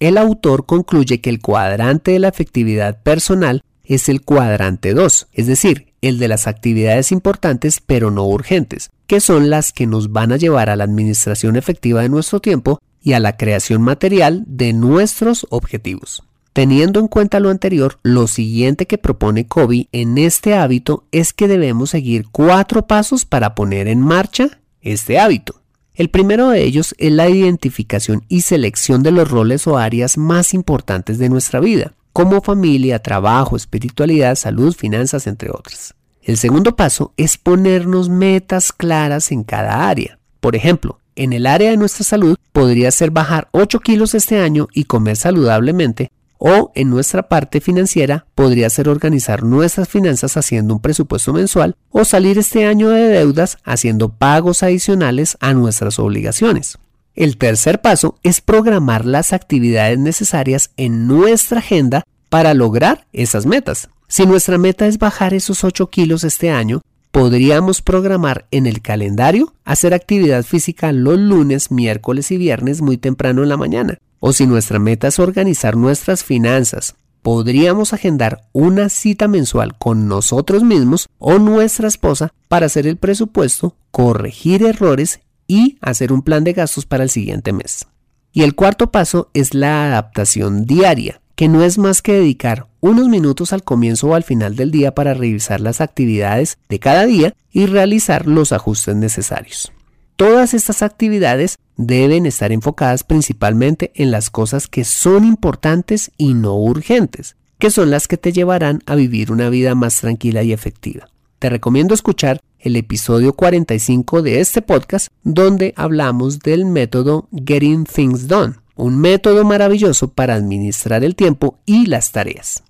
El 0.00 0.18
autor 0.18 0.66
concluye 0.66 1.20
que 1.20 1.30
el 1.30 1.40
cuadrante 1.40 2.12
de 2.12 2.18
la 2.18 2.28
efectividad 2.28 3.02
personal 3.02 3.62
es 3.84 4.08
el 4.08 4.22
cuadrante 4.22 4.94
2, 4.94 5.28
es 5.32 5.46
decir, 5.46 5.92
el 6.02 6.18
de 6.18 6.28
las 6.28 6.46
actividades 6.46 7.12
importantes 7.12 7.80
pero 7.84 8.10
no 8.10 8.26
urgentes, 8.26 8.90
que 9.06 9.20
son 9.20 9.50
las 9.50 9.72
que 9.72 9.86
nos 9.86 10.12
van 10.12 10.32
a 10.32 10.36
llevar 10.36 10.70
a 10.70 10.76
la 10.76 10.84
administración 10.84 11.56
efectiva 11.56 12.02
de 12.02 12.08
nuestro 12.08 12.40
tiempo 12.40 12.80
y 13.02 13.14
a 13.14 13.20
la 13.20 13.36
creación 13.36 13.82
material 13.82 14.44
de 14.46 14.72
nuestros 14.72 15.46
objetivos. 15.50 16.22
Teniendo 16.52 17.00
en 17.00 17.08
cuenta 17.08 17.40
lo 17.40 17.48
anterior, 17.50 17.98
lo 18.02 18.26
siguiente 18.26 18.86
que 18.86 18.98
propone 18.98 19.46
Kobe 19.46 19.88
en 19.92 20.18
este 20.18 20.54
hábito 20.54 21.04
es 21.10 21.32
que 21.32 21.48
debemos 21.48 21.90
seguir 21.90 22.26
cuatro 22.30 22.86
pasos 22.86 23.24
para 23.24 23.54
poner 23.54 23.88
en 23.88 24.00
marcha 24.00 24.60
este 24.82 25.18
hábito. 25.18 25.60
El 25.94 26.10
primero 26.10 26.50
de 26.50 26.62
ellos 26.62 26.94
es 26.98 27.12
la 27.12 27.28
identificación 27.28 28.24
y 28.28 28.42
selección 28.42 29.02
de 29.02 29.12
los 29.12 29.30
roles 29.30 29.66
o 29.66 29.78
áreas 29.78 30.18
más 30.18 30.54
importantes 30.54 31.18
de 31.18 31.28
nuestra 31.28 31.60
vida 31.60 31.94
como 32.12 32.42
familia, 32.42 32.98
trabajo, 32.98 33.56
espiritualidad, 33.56 34.34
salud, 34.34 34.74
finanzas, 34.74 35.26
entre 35.26 35.50
otras. 35.50 35.94
El 36.22 36.36
segundo 36.36 36.76
paso 36.76 37.12
es 37.16 37.36
ponernos 37.36 38.08
metas 38.08 38.72
claras 38.72 39.32
en 39.32 39.44
cada 39.44 39.88
área. 39.88 40.18
Por 40.40 40.54
ejemplo, 40.54 40.98
en 41.16 41.32
el 41.32 41.46
área 41.46 41.70
de 41.70 41.76
nuestra 41.76 42.04
salud 42.04 42.36
podría 42.52 42.90
ser 42.90 43.10
bajar 43.10 43.48
8 43.52 43.80
kilos 43.80 44.14
este 44.14 44.38
año 44.40 44.68
y 44.72 44.84
comer 44.84 45.16
saludablemente, 45.16 46.10
o 46.38 46.72
en 46.74 46.90
nuestra 46.90 47.28
parte 47.28 47.60
financiera 47.60 48.26
podría 48.34 48.68
ser 48.68 48.88
organizar 48.88 49.44
nuestras 49.44 49.88
finanzas 49.88 50.36
haciendo 50.36 50.74
un 50.74 50.80
presupuesto 50.80 51.32
mensual 51.32 51.76
o 51.90 52.04
salir 52.04 52.36
este 52.36 52.66
año 52.66 52.88
de 52.88 53.08
deudas 53.08 53.58
haciendo 53.62 54.08
pagos 54.08 54.64
adicionales 54.64 55.36
a 55.40 55.54
nuestras 55.54 56.00
obligaciones. 56.00 56.78
El 57.14 57.36
tercer 57.36 57.80
paso 57.80 58.18
es 58.22 58.40
programar 58.40 59.04
las 59.04 59.32
actividades 59.32 59.98
necesarias 59.98 60.70
en 60.76 61.06
nuestra 61.06 61.60
agenda 61.60 62.02
para 62.28 62.54
lograr 62.54 63.06
esas 63.12 63.46
metas. 63.46 63.88
Si 64.08 64.26
nuestra 64.26 64.58
meta 64.58 64.86
es 64.86 64.98
bajar 64.98 65.34
esos 65.34 65.62
8 65.62 65.90
kilos 65.90 66.24
este 66.24 66.50
año, 66.50 66.80
podríamos 67.12 67.82
programar 67.82 68.46
en 68.50 68.66
el 68.66 68.80
calendario 68.80 69.54
hacer 69.64 69.94
actividad 69.94 70.42
física 70.42 70.92
los 70.92 71.18
lunes, 71.18 71.70
miércoles 71.70 72.30
y 72.30 72.38
viernes 72.38 72.80
muy 72.80 72.96
temprano 72.96 73.42
en 73.42 73.50
la 73.50 73.58
mañana. 73.58 73.98
O 74.18 74.32
si 74.32 74.46
nuestra 74.46 74.78
meta 74.78 75.08
es 75.08 75.18
organizar 75.18 75.76
nuestras 75.76 76.24
finanzas, 76.24 76.96
podríamos 77.20 77.92
agendar 77.92 78.48
una 78.52 78.88
cita 78.88 79.28
mensual 79.28 79.76
con 79.78 80.08
nosotros 80.08 80.64
mismos 80.64 81.08
o 81.18 81.38
nuestra 81.38 81.86
esposa 81.86 82.32
para 82.48 82.66
hacer 82.66 82.86
el 82.86 82.96
presupuesto, 82.96 83.76
corregir 83.90 84.64
errores 84.64 85.20
y 85.46 85.76
hacer 85.82 86.12
un 86.12 86.22
plan 86.22 86.44
de 86.44 86.54
gastos 86.54 86.86
para 86.86 87.04
el 87.04 87.10
siguiente 87.10 87.52
mes. 87.52 87.86
Y 88.32 88.42
el 88.42 88.54
cuarto 88.54 88.90
paso 88.90 89.30
es 89.34 89.52
la 89.52 89.84
adaptación 89.84 90.64
diaria, 90.64 91.20
que 91.34 91.48
no 91.48 91.62
es 91.62 91.76
más 91.76 92.00
que 92.00 92.14
dedicar 92.14 92.68
unos 92.82 93.08
minutos 93.08 93.52
al 93.52 93.62
comienzo 93.62 94.08
o 94.08 94.14
al 94.14 94.24
final 94.24 94.56
del 94.56 94.72
día 94.72 94.92
para 94.92 95.14
revisar 95.14 95.60
las 95.60 95.80
actividades 95.80 96.58
de 96.68 96.80
cada 96.80 97.06
día 97.06 97.32
y 97.52 97.66
realizar 97.66 98.26
los 98.26 98.52
ajustes 98.52 98.96
necesarios. 98.96 99.72
Todas 100.16 100.52
estas 100.52 100.82
actividades 100.82 101.58
deben 101.76 102.26
estar 102.26 102.50
enfocadas 102.50 103.04
principalmente 103.04 103.92
en 103.94 104.10
las 104.10 104.30
cosas 104.30 104.66
que 104.66 104.84
son 104.84 105.24
importantes 105.24 106.10
y 106.18 106.34
no 106.34 106.56
urgentes, 106.56 107.36
que 107.60 107.70
son 107.70 107.92
las 107.92 108.08
que 108.08 108.16
te 108.16 108.32
llevarán 108.32 108.82
a 108.86 108.96
vivir 108.96 109.30
una 109.30 109.48
vida 109.48 109.76
más 109.76 110.00
tranquila 110.00 110.42
y 110.42 110.52
efectiva. 110.52 111.08
Te 111.38 111.50
recomiendo 111.50 111.94
escuchar 111.94 112.40
el 112.58 112.74
episodio 112.74 113.34
45 113.34 114.22
de 114.22 114.40
este 114.40 114.60
podcast 114.60 115.06
donde 115.22 115.72
hablamos 115.76 116.40
del 116.40 116.64
método 116.64 117.28
Getting 117.46 117.84
Things 117.84 118.26
Done, 118.26 118.54
un 118.74 118.98
método 118.98 119.44
maravilloso 119.44 120.08
para 120.08 120.34
administrar 120.34 121.04
el 121.04 121.14
tiempo 121.14 121.60
y 121.64 121.86
las 121.86 122.10
tareas. 122.10 122.64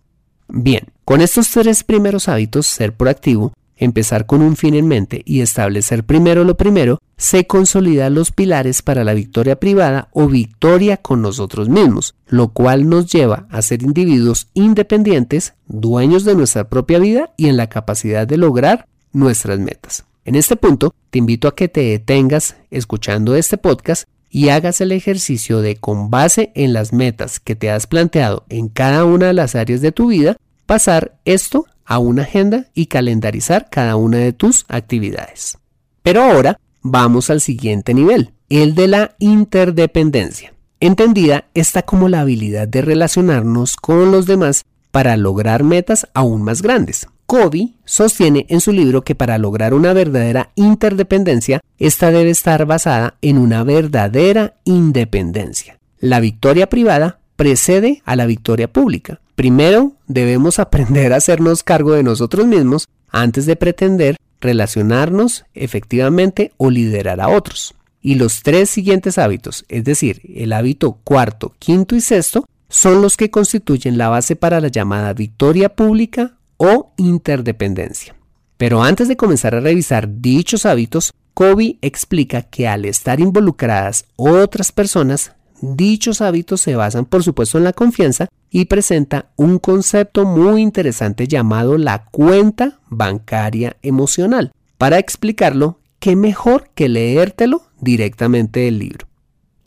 Bien, 0.55 0.83
con 1.07 1.23
estos 1.23 1.51
tres 1.51 1.83
primeros 1.83 2.29
hábitos, 2.29 2.67
ser 2.67 2.95
proactivo, 2.95 3.55
empezar 3.79 4.27
con 4.27 4.43
un 4.43 4.55
fin 4.55 4.75
en 4.75 4.87
mente 4.87 5.23
y 5.25 5.41
establecer 5.41 6.05
primero 6.05 6.45
lo 6.45 6.59
primero, 6.59 6.99
se 7.17 7.47
consolidan 7.47 8.13
los 8.13 8.33
pilares 8.33 8.83
para 8.83 9.03
la 9.03 9.15
victoria 9.15 9.59
privada 9.59 10.11
o 10.13 10.29
victoria 10.29 10.99
con 10.99 11.23
nosotros 11.23 11.71
mismos, 11.71 12.17
lo 12.27 12.49
cual 12.49 12.87
nos 12.87 13.11
lleva 13.11 13.47
a 13.49 13.63
ser 13.63 13.83
individuos 13.83 14.49
independientes, 14.53 15.55
dueños 15.69 16.23
de 16.25 16.35
nuestra 16.35 16.69
propia 16.69 16.99
vida 16.99 17.33
y 17.39 17.49
en 17.49 17.57
la 17.57 17.71
capacidad 17.71 18.27
de 18.27 18.37
lograr 18.37 18.87
nuestras 19.15 19.59
metas. 19.59 20.05
En 20.27 20.35
este 20.35 20.57
punto, 20.57 20.95
te 21.09 21.19
invito 21.19 21.49
a 21.49 21.55
que 21.57 21.69
te 21.69 21.81
detengas 21.81 22.57
escuchando 22.71 23.37
este 23.37 23.57
podcast 23.57 24.05
y 24.35 24.49
hagas 24.49 24.81
el 24.81 24.93
ejercicio 24.93 25.61
de 25.61 25.77
con 25.77 26.11
base 26.11 26.53
en 26.55 26.73
las 26.73 26.95
metas 26.95 27.39
que 27.39 27.55
te 27.55 27.71
has 27.71 27.87
planteado 27.87 28.47
en 28.49 28.69
cada 28.69 29.05
una 29.05 29.27
de 29.27 29.35
las 29.35 29.55
áreas 29.55 29.83
de 29.83 29.93
tu 29.93 30.07
vida, 30.07 30.39
pasar 30.65 31.19
esto 31.27 31.67
a 31.85 31.99
una 31.99 32.23
agenda 32.23 32.65
y 32.73 32.87
calendarizar 32.87 33.69
cada 33.71 33.95
una 33.97 34.17
de 34.17 34.33
tus 34.33 34.65
actividades. 34.69 35.59
Pero 36.03 36.23
ahora 36.23 36.59
vamos 36.81 37.29
al 37.29 37.43
siguiente 37.43 37.93
nivel, 37.93 38.31
el 38.49 38.75
de 38.75 38.89
la 38.89 39.15
interdependencia. 39.19 40.55
Entendida 40.81 41.45
esta 41.53 41.83
como 41.83 42.09
la 42.09 42.21
habilidad 42.21 42.67
de 42.67 42.81
relacionarnos 42.81 43.77
con 43.77 44.11
los 44.11 44.25
demás 44.25 44.65
para 44.91 45.19
lograr 45.19 45.63
metas 45.63 46.09
aún 46.15 46.43
más 46.43 46.63
grandes. 46.63 47.07
Covey 47.33 47.77
sostiene 47.87 48.45
en 48.51 48.61
su 48.61 48.73
libro 48.73 49.05
que 49.05 49.15
para 49.15 49.39
lograr 49.39 49.73
una 49.73 49.95
verdadera 49.95 50.51
interdependencia, 50.55 51.63
esta 51.79 52.11
debe 52.11 52.29
estar 52.29 52.67
basada 52.67 53.15
en 53.23 53.39
una 53.39 53.65
verdadera 53.65 54.57
independencia. 54.65 55.79
La 55.99 56.21
victoria 56.21 56.69
privada 56.69 57.21
precede 57.37 58.03
a 58.05 58.17
la 58.17 58.27
victoria 58.27 58.71
pública. 58.71 59.23
Primero 59.35 59.93
debemos 60.09 60.59
aprender 60.59 61.15
a 61.15 61.17
hacernos 61.17 61.63
cargo 61.63 61.93
de 61.93 62.03
nosotros 62.03 62.47
mismos 62.47 62.87
antes 63.09 63.47
de 63.47 63.57
pretender 63.57 64.17
relacionarnos 64.43 65.47
efectivamente 65.55 66.53
o 66.59 66.69
liderar 66.69 67.19
a 67.23 67.29
otros. 67.29 67.75
Y 68.03 68.17
los 68.17 68.43
tres 68.43 68.69
siguientes 68.69 69.17
hábitos, 69.17 69.65
es 69.71 69.85
decir, 69.85 70.21
el 70.35 70.53
hábito 70.53 70.99
cuarto, 71.03 71.55
quinto 71.59 71.97
y 71.97 72.03
sexto, 72.03 72.45
son 72.69 73.01
los 73.01 73.17
que 73.17 73.31
constituyen 73.31 73.97
la 73.97 74.11
base 74.11 74.37
para 74.37 74.61
la 74.61 74.69
llamada 74.69 75.15
victoria 75.15 75.75
pública 75.75 76.35
o 76.65 76.93
interdependencia. 76.97 78.15
Pero 78.57 78.85
antes 78.85 79.09
de 79.09 79.17
comenzar 79.17 79.57
a 79.57 79.61
revisar 79.61 80.21
dichos 80.21 80.65
hábitos, 80.65 81.13
Kobe 81.35 81.77
explica 81.83 82.43
que 82.43 82.69
al 82.69 82.85
estar 82.85 83.19
involucradas 83.19 84.05
otras 84.15 84.71
personas, 84.71 85.33
dichos 85.61 86.21
hábitos 86.21 86.61
se 86.61 86.77
basan 86.77 87.05
por 87.05 87.25
supuesto 87.25 87.59
en 87.59 87.65
la 87.65 87.73
confianza 87.73 88.29
y 88.49 88.67
presenta 88.67 89.33
un 89.35 89.59
concepto 89.59 90.25
muy 90.25 90.63
interesante 90.63 91.27
llamado 91.27 91.79
la 91.79 92.05
cuenta 92.05 92.79
bancaria 92.89 93.77
emocional. 93.83 94.53
Para 94.79 95.01
explicarlo, 95.01 95.81
qué 95.99 96.15
mejor 96.15 96.71
que 96.77 96.89
leértelo 96.89 97.63
directamente 97.81 98.61
del 98.61 98.79
libro. 98.79 99.09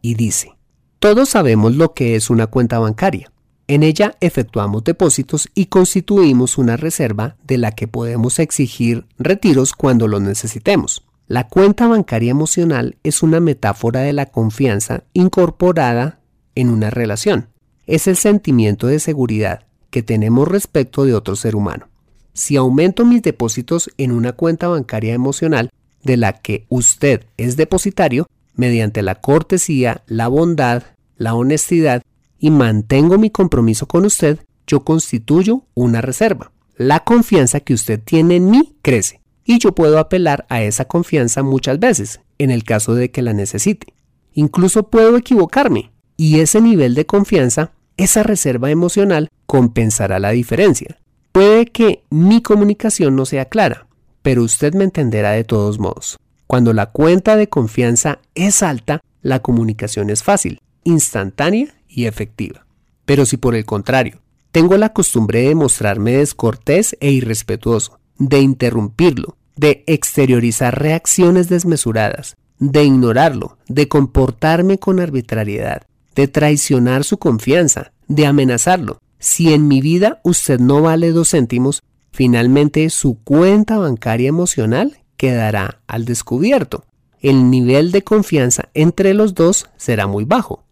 Y 0.01 0.13
dice, 0.13 0.55
todos 0.99 1.27
sabemos 1.27 1.75
lo 1.75 1.93
que 1.93 2.15
es 2.15 2.29
una 2.29 2.47
cuenta 2.47 2.79
bancaria. 2.79 3.29
En 3.67 3.83
ella 3.83 4.15
efectuamos 4.21 4.83
depósitos 4.83 5.49
y 5.55 5.67
constituimos 5.67 6.57
una 6.57 6.77
reserva 6.77 7.35
de 7.43 7.57
la 7.57 7.71
que 7.71 7.87
podemos 7.87 8.39
exigir 8.39 9.05
retiros 9.17 9.73
cuando 9.73 10.07
los 10.07 10.21
necesitemos. 10.21 11.03
La 11.27 11.47
cuenta 11.47 11.87
bancaria 11.87 12.31
emocional 12.31 12.97
es 13.03 13.23
una 13.23 13.39
metáfora 13.39 14.01
de 14.01 14.13
la 14.13 14.27
confianza 14.27 15.03
incorporada 15.13 16.19
en 16.53 16.69
una 16.69 16.91
relación 16.91 17.49
es 17.87 18.07
el 18.07 18.15
sentimiento 18.15 18.87
de 18.87 18.99
seguridad 18.99 19.65
que 19.89 20.03
tenemos 20.03 20.47
respecto 20.47 21.05
de 21.05 21.13
otro 21.13 21.35
ser 21.35 21.55
humano. 21.55 21.87
Si 22.33 22.57
aumento 22.57 23.05
mis 23.05 23.21
depósitos 23.21 23.89
en 23.97 24.11
una 24.11 24.33
cuenta 24.33 24.67
bancaria 24.67 25.13
emocional 25.13 25.69
de 26.03 26.17
la 26.17 26.33
que 26.33 26.65
usted 26.69 27.25
es 27.37 27.55
depositario, 27.55 28.27
mediante 28.55 29.01
la 29.01 29.15
cortesía, 29.15 30.03
la 30.07 30.27
bondad, 30.27 30.83
la 31.17 31.33
honestidad 31.33 32.01
y 32.39 32.49
mantengo 32.51 33.17
mi 33.17 33.29
compromiso 33.29 33.87
con 33.87 34.05
usted, 34.05 34.39
yo 34.67 34.83
constituyo 34.83 35.63
una 35.73 36.01
reserva. 36.01 36.51
La 36.75 37.01
confianza 37.01 37.59
que 37.59 37.73
usted 37.73 38.01
tiene 38.03 38.35
en 38.37 38.49
mí 38.49 38.75
crece 38.81 39.21
y 39.45 39.59
yo 39.59 39.73
puedo 39.73 39.99
apelar 39.99 40.45
a 40.49 40.61
esa 40.61 40.85
confianza 40.85 41.43
muchas 41.43 41.79
veces, 41.79 42.21
en 42.37 42.51
el 42.51 42.63
caso 42.63 42.95
de 42.95 43.11
que 43.11 43.21
la 43.21 43.33
necesite. 43.33 43.93
Incluso 44.33 44.89
puedo 44.89 45.15
equivocarme 45.15 45.91
y 46.17 46.39
ese 46.39 46.61
nivel 46.61 46.95
de 46.95 47.05
confianza 47.05 47.71
esa 47.97 48.23
reserva 48.23 48.71
emocional 48.71 49.29
compensará 49.45 50.19
la 50.19 50.31
diferencia. 50.31 50.97
Puede 51.31 51.67
que 51.67 52.03
mi 52.09 52.41
comunicación 52.41 53.15
no 53.15 53.25
sea 53.25 53.45
clara, 53.45 53.87
pero 54.21 54.43
usted 54.43 54.73
me 54.73 54.83
entenderá 54.83 55.31
de 55.31 55.43
todos 55.43 55.79
modos. 55.79 56.17
Cuando 56.47 56.73
la 56.73 56.91
cuenta 56.91 57.35
de 57.35 57.49
confianza 57.49 58.19
es 58.35 58.63
alta, 58.63 59.01
la 59.21 59.39
comunicación 59.39 60.09
es 60.09 60.23
fácil, 60.23 60.59
instantánea 60.83 61.73
y 61.95 62.05
efectiva. 62.05 62.65
Pero 63.05 63.25
si 63.25 63.37
por 63.37 63.55
el 63.55 63.65
contrario, 63.65 64.21
tengo 64.51 64.77
la 64.77 64.93
costumbre 64.93 65.41
de 65.47 65.55
mostrarme 65.55 66.13
descortés 66.13 66.95
e 66.99 67.11
irrespetuoso, 67.11 67.99
de 68.17 68.39
interrumpirlo, 68.39 69.37
de 69.55 69.83
exteriorizar 69.87 70.79
reacciones 70.79 71.49
desmesuradas, 71.49 72.35
de 72.59 72.83
ignorarlo, 72.83 73.57
de 73.67 73.87
comportarme 73.87 74.77
con 74.77 74.99
arbitrariedad, 74.99 75.83
de 76.15 76.27
traicionar 76.27 77.03
su 77.03 77.17
confianza, 77.17 77.91
de 78.07 78.25
amenazarlo. 78.25 78.99
Si 79.19 79.53
en 79.53 79.67
mi 79.67 79.81
vida 79.81 80.19
usted 80.23 80.59
no 80.59 80.81
vale 80.81 81.11
dos 81.11 81.31
céntimos, 81.31 81.83
finalmente 82.11 82.89
su 82.89 83.17
cuenta 83.23 83.77
bancaria 83.77 84.29
emocional 84.29 84.99
quedará 85.17 85.81
al 85.87 86.05
descubierto. 86.05 86.85
El 87.21 87.49
nivel 87.49 87.91
de 87.91 88.03
confianza 88.03 88.69
entre 88.73 89.13
los 89.13 89.33
dos 89.33 89.69
será 89.77 90.07
muy 90.07 90.25
bajo. 90.25 90.64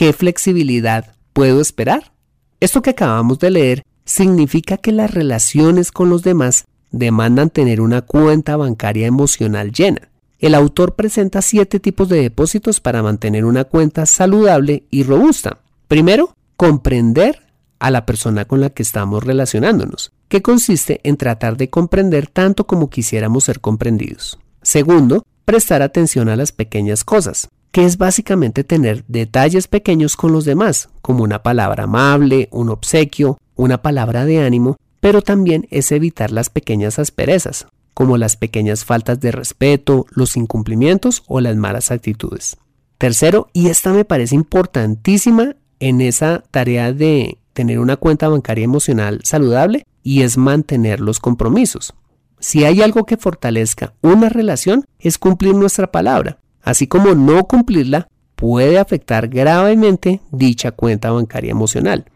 ¿Qué 0.00 0.14
flexibilidad 0.14 1.14
puedo 1.34 1.60
esperar? 1.60 2.12
Esto 2.58 2.80
que 2.80 2.88
acabamos 2.88 3.38
de 3.38 3.50
leer 3.50 3.82
significa 4.06 4.78
que 4.78 4.92
las 4.92 5.10
relaciones 5.10 5.92
con 5.92 6.08
los 6.08 6.22
demás 6.22 6.64
demandan 6.90 7.50
tener 7.50 7.82
una 7.82 8.00
cuenta 8.00 8.56
bancaria 8.56 9.06
emocional 9.06 9.72
llena. 9.72 10.08
El 10.38 10.54
autor 10.54 10.94
presenta 10.94 11.42
siete 11.42 11.80
tipos 11.80 12.08
de 12.08 12.22
depósitos 12.22 12.80
para 12.80 13.02
mantener 13.02 13.44
una 13.44 13.64
cuenta 13.64 14.06
saludable 14.06 14.84
y 14.90 15.02
robusta. 15.02 15.58
Primero, 15.86 16.34
comprender 16.56 17.42
a 17.78 17.90
la 17.90 18.06
persona 18.06 18.46
con 18.46 18.62
la 18.62 18.70
que 18.70 18.82
estamos 18.82 19.22
relacionándonos, 19.22 20.12
que 20.28 20.40
consiste 20.40 21.00
en 21.04 21.18
tratar 21.18 21.58
de 21.58 21.68
comprender 21.68 22.26
tanto 22.26 22.66
como 22.66 22.88
quisiéramos 22.88 23.44
ser 23.44 23.60
comprendidos. 23.60 24.38
Segundo, 24.62 25.26
prestar 25.44 25.82
atención 25.82 26.30
a 26.30 26.36
las 26.36 26.52
pequeñas 26.52 27.04
cosas, 27.04 27.50
que 27.72 27.84
es 27.84 27.98
básicamente 27.98 28.64
tener 28.64 29.04
detalles 29.06 29.68
pequeños 29.68 30.16
con 30.16 30.32
los 30.32 30.44
demás, 30.44 30.88
como 31.02 31.24
una 31.24 31.42
palabra 31.42 31.84
amable, 31.84 32.48
un 32.50 32.68
obsequio, 32.68 33.38
una 33.54 33.82
palabra 33.82 34.24
de 34.24 34.44
ánimo, 34.44 34.76
pero 35.00 35.22
también 35.22 35.66
es 35.70 35.92
evitar 35.92 36.30
las 36.30 36.50
pequeñas 36.50 36.98
asperezas, 36.98 37.66
como 37.94 38.18
las 38.18 38.36
pequeñas 38.36 38.84
faltas 38.84 39.20
de 39.20 39.32
respeto, 39.32 40.06
los 40.10 40.36
incumplimientos 40.36 41.22
o 41.26 41.40
las 41.40 41.56
malas 41.56 41.90
actitudes. 41.90 42.56
Tercero, 42.98 43.48
y 43.52 43.68
esta 43.68 43.92
me 43.92 44.04
parece 44.04 44.34
importantísima 44.34 45.56
en 45.78 46.00
esa 46.00 46.42
tarea 46.50 46.92
de 46.92 47.38
tener 47.52 47.78
una 47.78 47.96
cuenta 47.96 48.28
bancaria 48.28 48.64
emocional 48.64 49.20
saludable, 49.24 49.84
y 50.02 50.22
es 50.22 50.36
mantener 50.36 51.00
los 51.00 51.20
compromisos. 51.20 51.94
Si 52.38 52.64
hay 52.64 52.80
algo 52.80 53.04
que 53.04 53.18
fortalezca 53.18 53.92
una 54.00 54.28
relación, 54.28 54.86
es 54.98 55.18
cumplir 55.18 55.54
nuestra 55.54 55.90
palabra, 55.92 56.38
así 56.62 56.86
como 56.86 57.14
no 57.14 57.44
cumplirla 57.44 58.08
puede 58.34 58.78
afectar 58.78 59.28
gravemente 59.28 60.20
dicha 60.30 60.72
cuenta 60.72 61.10
bancaria 61.10 61.50
emocional. 61.50 62.06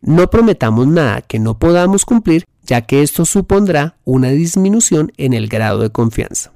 No 0.00 0.30
prometamos 0.30 0.86
nada 0.86 1.22
que 1.22 1.38
no 1.38 1.58
podamos 1.58 2.04
cumplir, 2.04 2.44
ya 2.62 2.82
que 2.82 3.02
esto 3.02 3.24
supondrá 3.24 3.96
una 4.04 4.30
disminución 4.30 5.12
en 5.16 5.34
el 5.34 5.48
grado 5.48 5.80
de 5.80 5.90
confianza. 5.90 6.52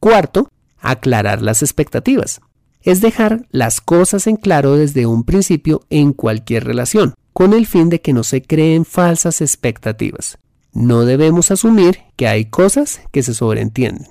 Cuarto, 0.00 0.48
aclarar 0.78 1.42
las 1.42 1.62
expectativas. 1.62 2.40
Es 2.82 3.00
dejar 3.00 3.46
las 3.50 3.80
cosas 3.80 4.26
en 4.26 4.36
claro 4.36 4.76
desde 4.76 5.06
un 5.06 5.24
principio 5.24 5.82
en 5.90 6.12
cualquier 6.12 6.64
relación, 6.64 7.14
con 7.32 7.52
el 7.52 7.66
fin 7.66 7.90
de 7.90 8.00
que 8.00 8.12
no 8.12 8.24
se 8.24 8.42
creen 8.42 8.84
falsas 8.84 9.42
expectativas. 9.42 10.38
No 10.72 11.04
debemos 11.04 11.50
asumir 11.50 11.98
que 12.16 12.28
hay 12.28 12.46
cosas 12.46 13.02
que 13.12 13.22
se 13.22 13.34
sobreentienden. 13.34 14.06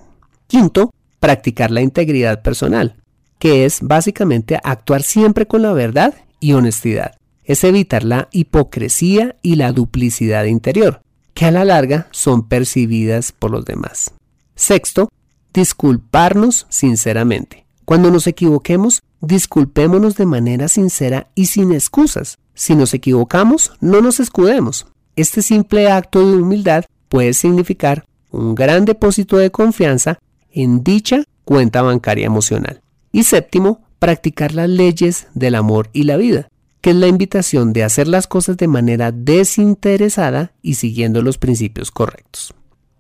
Quinto, 0.48 0.92
practicar 1.20 1.72
la 1.72 1.82
integridad 1.82 2.42
personal, 2.42 2.96
que 3.40 3.66
es 3.66 3.80
básicamente 3.82 4.60
actuar 4.64 5.04
siempre 5.04 5.48
con 5.48 5.62
la 5.62 5.74
verdad 5.74 6.14
y 6.40 6.54
honestidad. 6.54 7.16
Es 7.44 7.64
evitar 7.64 8.04
la 8.04 8.28
hipocresía 8.32 9.36
y 9.42 9.56
la 9.56 9.72
duplicidad 9.72 10.46
interior, 10.46 11.02
que 11.34 11.46
a 11.46 11.52
la 11.52 11.66
larga 11.66 12.08
son 12.12 12.48
percibidas 12.48 13.32
por 13.32 13.52
los 13.52 13.66
demás. 13.66 14.12
Sexto, 14.56 15.10
disculparnos 15.54 16.68
sinceramente. 16.70 17.66
Cuando 17.86 18.12
nos 18.12 18.28
equivoquemos, 18.28 19.02
disculpémonos 19.22 20.16
de 20.16 20.26
manera 20.26 20.68
sincera 20.68 21.28
y 21.34 21.48
sin 21.48 21.72
excusas. 21.72 22.38
Si 22.54 22.76
nos 22.76 22.94
equivocamos, 22.94 23.72
no 23.80 24.02
nos 24.02 24.20
escudemos. 24.20 24.86
Este 25.16 25.42
simple 25.42 25.90
acto 25.90 26.20
de 26.20 26.38
humildad 26.38 26.86
puede 27.08 27.34
significar 27.34 28.06
un 28.32 28.54
gran 28.54 28.86
depósito 28.86 29.38
de 29.38 29.50
confianza 29.50 30.20
en 30.52 30.84
dicha 30.84 31.24
cuenta 31.46 31.82
bancaria 31.82 32.26
emocional. 32.26 32.82
Y 33.12 33.24
séptimo, 33.24 33.82
practicar 34.00 34.54
las 34.54 34.70
leyes 34.70 35.28
del 35.34 35.56
amor 35.56 35.90
y 35.94 36.04
la 36.04 36.18
vida, 36.18 36.48
que 36.82 36.92
es 36.92 36.96
la 36.96 37.08
invitación 37.08 37.74
de 37.74 37.84
hacer 37.84 38.08
las 38.08 38.28
cosas 38.28 38.58
de 38.58 38.68
manera 38.68 39.12
desinteresada 39.12 40.54
y 40.62 40.76
siguiendo 40.76 41.22
los 41.22 41.38
principios 41.38 41.92
correctos. 41.92 42.54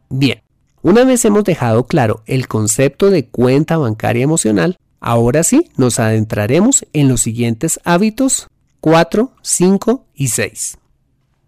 Bien, 0.10 0.42
una 0.82 1.04
vez 1.04 1.24
hemos 1.26 1.44
dejado 1.44 1.86
claro 1.86 2.24
el 2.26 2.48
concepto 2.48 3.10
de 3.10 3.28
cuenta 3.28 3.78
bancaria 3.78 4.24
emocional, 4.24 4.78
ahora 5.00 5.44
sí 5.44 5.70
nos 5.78 6.00
adentraremos 6.00 6.86
en 6.94 7.08
los 7.08 7.22
siguientes 7.22 7.80
hábitos 7.84 8.48
4, 8.82 9.32
5 9.42 10.06
y 10.16 10.28
6. 10.30 10.78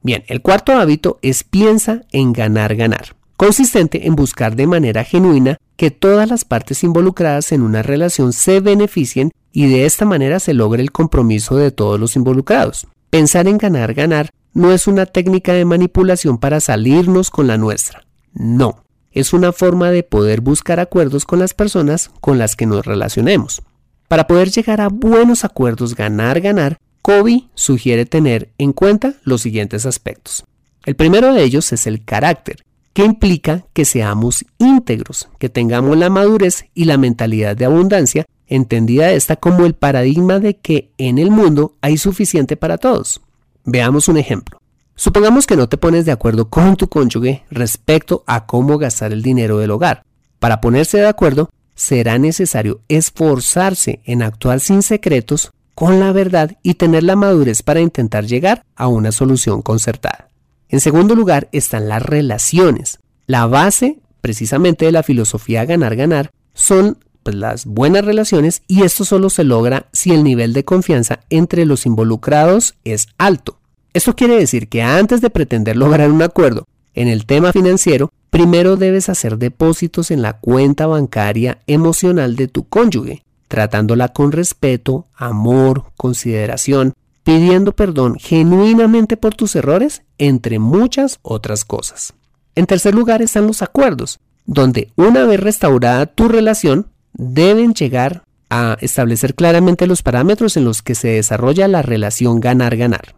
Bien, 0.04 0.24
el 0.28 0.42
cuarto 0.42 0.74
hábito 0.74 1.20
es 1.22 1.44
piensa 1.44 2.04
en 2.12 2.34
ganar, 2.34 2.76
ganar, 2.76 3.16
consistente 3.38 4.08
en 4.08 4.16
buscar 4.16 4.56
de 4.56 4.68
manera 4.68 5.04
genuina 5.04 5.58
que 5.82 5.90
todas 5.90 6.30
las 6.30 6.46
partes 6.46 6.84
involucradas 6.84 7.52
en 7.52 7.64
una 7.64 7.82
relación 7.82 8.34
se 8.34 8.60
beneficien 8.60 9.32
y 9.52 9.66
de 9.66 9.88
esta 9.88 10.06
manera 10.06 10.40
se 10.40 10.54
logre 10.54 10.84
el 10.84 10.92
compromiso 10.92 11.58
de 11.58 11.72
todos 11.72 12.00
los 12.00 12.16
involucrados. 12.16 12.86
Pensar 13.10 13.48
en 13.48 13.58
ganar, 13.58 13.96
ganar 13.96 14.30
no 14.54 14.72
es 14.74 14.86
una 14.86 15.08
técnica 15.08 15.54
de 15.54 15.66
manipulación 15.66 16.38
para 16.38 16.60
salirnos 16.60 17.32
con 17.32 17.48
la 17.48 17.58
nuestra. 17.58 18.06
No, 18.32 18.84
es 19.12 19.34
una 19.34 19.52
forma 19.54 19.90
de 19.90 20.04
poder 20.04 20.42
buscar 20.42 20.80
acuerdos 20.80 21.26
con 21.26 21.40
las 21.40 21.56
personas 21.56 22.12
con 22.22 22.38
las 22.38 22.56
que 22.56 22.68
nos 22.68 22.86
relacionemos. 22.86 23.64
Para 24.08 24.28
poder 24.28 24.52
llegar 24.52 24.82
a 24.82 24.90
buenos 24.90 25.44
acuerdos 25.44 25.96
ganar, 25.96 26.42
ganar, 26.42 26.78
Kobe 27.02 27.46
sugiere 27.56 28.06
tener 28.06 28.54
en 28.60 28.74
cuenta 28.74 29.16
los 29.24 29.42
siguientes 29.42 29.88
aspectos. 29.88 30.44
El 30.86 30.96
primero 30.96 31.34
de 31.34 31.42
ellos 31.42 31.74
es 31.74 31.88
el 31.88 32.06
carácter, 32.06 32.58
que 32.94 33.06
implica 33.06 33.66
que 33.74 33.86
seamos 33.86 34.46
íntegros, 34.58 35.30
que 35.40 35.50
tengamos 35.50 35.98
la 35.98 36.10
madurez 36.10 36.66
y 36.74 36.86
la 36.86 36.98
mentalidad 36.98 37.56
de 37.56 37.66
abundancia, 37.66 38.26
entendida 38.48 39.12
esta 39.12 39.36
como 39.38 39.66
el 39.66 39.74
paradigma 39.74 40.40
de 40.40 40.58
que 40.58 40.92
en 40.98 41.18
el 41.18 41.32
mundo 41.32 41.74
hay 41.82 41.98
suficiente 41.98 42.58
para 42.58 42.78
todos. 42.78 43.22
Veamos 43.64 44.08
un 44.08 44.18
ejemplo. 44.18 44.60
Supongamos 44.96 45.48
que 45.48 45.56
no 45.56 45.70
te 45.70 45.78
pones 45.78 46.06
de 46.06 46.12
acuerdo 46.12 46.50
con 46.50 46.76
tu 46.76 46.90
cónyuge 46.90 47.44
respecto 47.50 48.24
a 48.28 48.46
cómo 48.46 48.78
gastar 48.78 49.14
el 49.14 49.22
dinero 49.22 49.58
del 49.58 49.72
hogar. 49.72 50.04
Para 50.40 50.60
ponerse 50.60 50.98
de 50.98 51.08
acuerdo, 51.08 51.50
será 51.76 52.20
necesario 52.20 52.82
esforzarse 52.90 54.02
en 54.06 54.22
actuar 54.22 54.60
sin 54.60 54.84
secretos 54.84 55.52
con 55.74 56.00
la 56.00 56.12
verdad 56.12 56.58
y 56.62 56.76
tener 56.76 57.04
la 57.04 57.16
madurez 57.16 57.64
para 57.64 57.80
intentar 57.80 58.26
llegar 58.26 58.64
a 58.76 58.88
una 58.88 59.12
solución 59.12 59.62
concertada. 59.62 60.31
En 60.72 60.80
segundo 60.80 61.16
lugar 61.16 61.50
están 61.52 61.90
las 61.90 62.02
relaciones. 62.02 63.00
La 63.28 63.46
base 63.46 64.00
precisamente 64.22 64.86
de 64.86 64.94
la 64.94 65.04
filosofía 65.04 65.66
ganar-ganar 65.66 66.32
son 66.54 66.98
pues, 67.24 67.36
las 67.36 67.66
buenas 67.66 68.06
relaciones 68.06 68.64
y 68.68 68.84
esto 68.84 69.04
solo 69.04 69.30
se 69.30 69.44
logra 69.44 69.88
si 69.92 70.14
el 70.14 70.24
nivel 70.24 70.54
de 70.54 70.64
confianza 70.64 71.20
entre 71.30 71.66
los 71.66 71.86
involucrados 71.86 72.76
es 72.86 73.10
alto. 73.18 73.60
Esto 73.94 74.16
quiere 74.16 74.38
decir 74.38 74.70
que 74.70 74.82
antes 74.82 75.20
de 75.20 75.30
pretender 75.30 75.76
lograr 75.76 76.10
un 76.10 76.22
acuerdo 76.22 76.66
en 76.94 77.10
el 77.10 77.26
tema 77.26 77.52
financiero, 77.52 78.10
primero 78.30 78.78
debes 78.78 79.10
hacer 79.10 79.38
depósitos 79.38 80.10
en 80.10 80.22
la 80.22 80.40
cuenta 80.40 80.88
bancaria 80.88 81.60
emocional 81.68 82.38
de 82.38 82.48
tu 82.48 82.70
cónyuge 82.70 83.24
tratándola 83.52 84.08
con 84.08 84.32
respeto, 84.32 85.08
amor, 85.14 85.92
consideración, 85.98 86.94
pidiendo 87.24 87.74
perdón 87.74 88.18
genuinamente 88.20 89.18
por 89.18 89.36
tus 89.36 89.56
errores, 89.56 90.04
entre 90.18 90.60
muchas 90.60 91.20
otras 91.22 91.66
cosas. 91.66 92.14
En 92.56 92.66
tercer 92.66 92.94
lugar 92.96 93.22
están 93.22 93.48
los 93.48 93.62
acuerdos, 93.62 94.20
donde 94.46 94.92
una 94.96 95.26
vez 95.26 95.40
restaurada 95.40 96.06
tu 96.06 96.28
relación, 96.28 96.88
deben 97.14 97.74
llegar 97.74 98.24
a 98.50 98.78
establecer 98.82 99.36
claramente 99.36 99.88
los 99.88 100.02
parámetros 100.02 100.58
en 100.58 100.66
los 100.66 100.82
que 100.82 100.96
se 100.96 101.10
desarrolla 101.10 101.68
la 101.68 101.82
relación 101.82 102.40
ganar-ganar. 102.40 103.16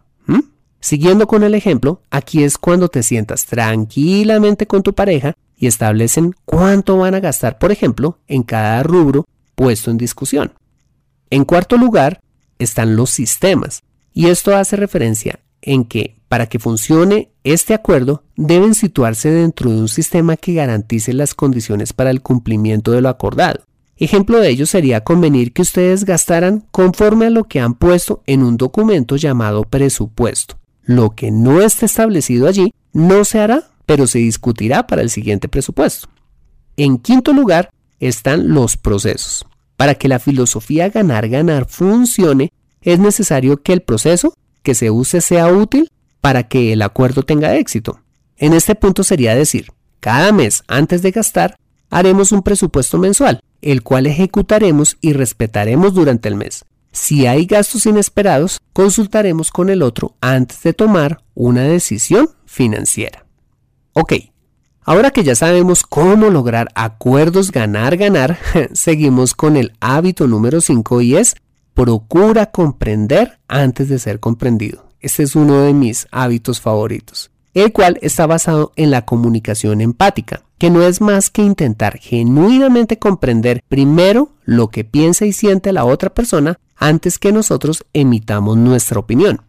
Siguiendo 0.84 1.26
con 1.26 1.42
el 1.44 1.54
ejemplo, 1.54 2.02
aquí 2.10 2.44
es 2.44 2.58
cuando 2.58 2.88
te 2.88 3.02
sientas 3.02 3.46
tranquilamente 3.46 4.66
con 4.66 4.82
tu 4.82 4.94
pareja 4.94 5.32
y 5.56 5.66
establecen 5.66 6.34
cuánto 6.44 6.98
van 6.98 7.14
a 7.14 7.20
gastar, 7.20 7.58
por 7.58 7.72
ejemplo, 7.72 8.18
en 8.28 8.42
cada 8.42 8.82
rubro 8.82 9.24
puesto 9.54 9.90
en 9.90 9.96
discusión. 9.96 10.52
En 11.30 11.46
cuarto 11.46 11.78
lugar 11.78 12.20
están 12.58 12.96
los 12.96 13.08
sistemas, 13.08 13.82
y 14.14 14.28
esto 14.28 14.56
hace 14.56 14.76
referencia 14.76 15.40
en 15.60 15.84
que 15.84 16.16
para 16.28 16.46
que 16.46 16.58
funcione 16.58 17.30
este 17.42 17.74
acuerdo 17.74 18.22
deben 18.36 18.74
situarse 18.74 19.30
dentro 19.30 19.70
de 19.70 19.78
un 19.78 19.88
sistema 19.88 20.36
que 20.36 20.54
garantice 20.54 21.12
las 21.12 21.34
condiciones 21.34 21.92
para 21.92 22.10
el 22.10 22.22
cumplimiento 22.22 22.92
de 22.92 23.00
lo 23.00 23.08
acordado. 23.08 23.64
Ejemplo 23.96 24.40
de 24.40 24.48
ello 24.48 24.66
sería 24.66 25.02
convenir 25.02 25.52
que 25.52 25.62
ustedes 25.62 26.04
gastaran 26.04 26.64
conforme 26.70 27.26
a 27.26 27.30
lo 27.30 27.44
que 27.44 27.60
han 27.60 27.74
puesto 27.74 28.22
en 28.26 28.42
un 28.42 28.56
documento 28.56 29.16
llamado 29.16 29.64
presupuesto. 29.64 30.56
Lo 30.82 31.14
que 31.14 31.30
no 31.30 31.60
esté 31.60 31.86
establecido 31.86 32.48
allí 32.48 32.72
no 32.92 33.24
se 33.24 33.40
hará, 33.40 33.70
pero 33.86 34.06
se 34.06 34.18
discutirá 34.18 34.86
para 34.86 35.02
el 35.02 35.10
siguiente 35.10 35.48
presupuesto. 35.48 36.08
En 36.76 36.98
quinto 36.98 37.32
lugar 37.32 37.70
están 38.00 38.52
los 38.52 38.76
procesos. 38.76 39.46
Para 39.76 39.94
que 39.94 40.08
la 40.08 40.18
filosofía 40.18 40.88
ganar-ganar 40.88 41.66
funcione, 41.68 42.52
es 42.84 43.00
necesario 43.00 43.62
que 43.62 43.72
el 43.72 43.82
proceso 43.82 44.34
que 44.62 44.74
se 44.74 44.90
use 44.90 45.20
sea 45.20 45.48
útil 45.48 45.90
para 46.20 46.44
que 46.44 46.72
el 46.72 46.82
acuerdo 46.82 47.24
tenga 47.24 47.56
éxito. 47.56 48.00
En 48.36 48.52
este 48.52 48.74
punto 48.74 49.02
sería 49.02 49.34
decir, 49.34 49.72
cada 50.00 50.30
mes 50.32 50.62
antes 50.68 51.02
de 51.02 51.10
gastar, 51.10 51.56
haremos 51.90 52.30
un 52.30 52.42
presupuesto 52.42 52.98
mensual, 52.98 53.40
el 53.62 53.82
cual 53.82 54.06
ejecutaremos 54.06 54.96
y 55.00 55.12
respetaremos 55.14 55.94
durante 55.94 56.28
el 56.28 56.36
mes. 56.36 56.64
Si 56.92 57.26
hay 57.26 57.46
gastos 57.46 57.86
inesperados, 57.86 58.60
consultaremos 58.72 59.50
con 59.50 59.68
el 59.70 59.82
otro 59.82 60.14
antes 60.20 60.62
de 60.62 60.72
tomar 60.72 61.22
una 61.34 61.62
decisión 61.62 62.30
financiera. 62.46 63.26
Ok, 63.92 64.12
Ahora 64.86 65.10
que 65.10 65.24
ya 65.24 65.34
sabemos 65.34 65.82
cómo 65.82 66.28
lograr 66.28 66.68
acuerdos 66.74 67.50
ganar-ganar, 67.50 68.38
seguimos 68.74 69.32
con 69.32 69.56
el 69.56 69.72
hábito 69.80 70.26
número 70.26 70.60
5 70.60 71.00
y 71.00 71.16
es 71.16 71.36
procura 71.74 72.46
comprender 72.46 73.38
antes 73.48 73.88
de 73.88 73.98
ser 73.98 74.20
comprendido. 74.20 74.88
Este 75.00 75.24
es 75.24 75.36
uno 75.36 75.60
de 75.60 75.74
mis 75.74 76.06
hábitos 76.10 76.60
favoritos, 76.60 77.30
el 77.52 77.72
cual 77.72 77.98
está 78.00 78.26
basado 78.26 78.72
en 78.76 78.90
la 78.90 79.04
comunicación 79.04 79.80
empática, 79.80 80.44
que 80.56 80.70
no 80.70 80.82
es 80.82 81.00
más 81.00 81.30
que 81.30 81.42
intentar 81.42 81.98
genuinamente 81.98 82.98
comprender 82.98 83.62
primero 83.68 84.30
lo 84.44 84.68
que 84.68 84.84
piensa 84.84 85.26
y 85.26 85.32
siente 85.32 85.72
la 85.72 85.84
otra 85.84 86.14
persona 86.14 86.58
antes 86.76 87.18
que 87.18 87.32
nosotros 87.32 87.84
emitamos 87.92 88.56
nuestra 88.56 88.98
opinión. 88.98 89.42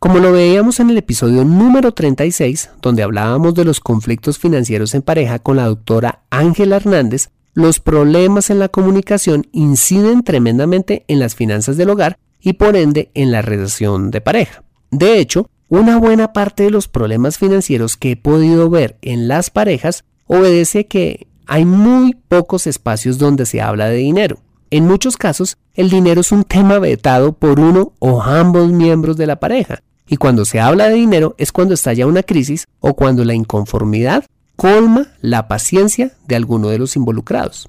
Como 0.00 0.18
lo 0.18 0.30
veíamos 0.30 0.78
en 0.78 0.90
el 0.90 0.98
episodio 0.98 1.44
número 1.44 1.92
36, 1.92 2.70
donde 2.80 3.02
hablábamos 3.02 3.54
de 3.54 3.64
los 3.64 3.80
conflictos 3.80 4.38
financieros 4.38 4.94
en 4.94 5.02
pareja 5.02 5.40
con 5.40 5.56
la 5.56 5.66
doctora 5.66 6.22
Ángela 6.30 6.76
Hernández, 6.76 7.30
los 7.58 7.80
problemas 7.80 8.50
en 8.50 8.60
la 8.60 8.68
comunicación 8.68 9.48
inciden 9.50 10.22
tremendamente 10.22 11.04
en 11.08 11.18
las 11.18 11.34
finanzas 11.34 11.76
del 11.76 11.90
hogar 11.90 12.16
y 12.40 12.52
por 12.52 12.76
ende 12.76 13.10
en 13.14 13.32
la 13.32 13.42
relación 13.42 14.12
de 14.12 14.20
pareja. 14.20 14.62
De 14.92 15.18
hecho, 15.18 15.50
una 15.68 15.98
buena 15.98 16.32
parte 16.32 16.62
de 16.62 16.70
los 16.70 16.86
problemas 16.86 17.36
financieros 17.36 17.96
que 17.96 18.12
he 18.12 18.16
podido 18.16 18.70
ver 18.70 18.96
en 19.02 19.26
las 19.26 19.50
parejas 19.50 20.04
obedece 20.28 20.86
que 20.86 21.26
hay 21.48 21.64
muy 21.64 22.14
pocos 22.28 22.68
espacios 22.68 23.18
donde 23.18 23.44
se 23.44 23.60
habla 23.60 23.88
de 23.88 23.96
dinero. 23.96 24.38
En 24.70 24.86
muchos 24.86 25.16
casos, 25.16 25.56
el 25.74 25.90
dinero 25.90 26.20
es 26.20 26.30
un 26.30 26.44
tema 26.44 26.78
vetado 26.78 27.32
por 27.32 27.58
uno 27.58 27.92
o 27.98 28.22
ambos 28.22 28.70
miembros 28.70 29.16
de 29.16 29.26
la 29.26 29.40
pareja. 29.40 29.82
Y 30.06 30.16
cuando 30.16 30.44
se 30.44 30.60
habla 30.60 30.88
de 30.88 30.94
dinero 30.94 31.34
es 31.38 31.50
cuando 31.50 31.74
estalla 31.74 32.06
una 32.06 32.22
crisis 32.22 32.68
o 32.78 32.94
cuando 32.94 33.24
la 33.24 33.34
inconformidad 33.34 34.26
colma 34.58 35.06
la 35.20 35.46
paciencia 35.46 36.10
de 36.26 36.34
alguno 36.34 36.68
de 36.68 36.78
los 36.78 36.96
involucrados. 36.96 37.68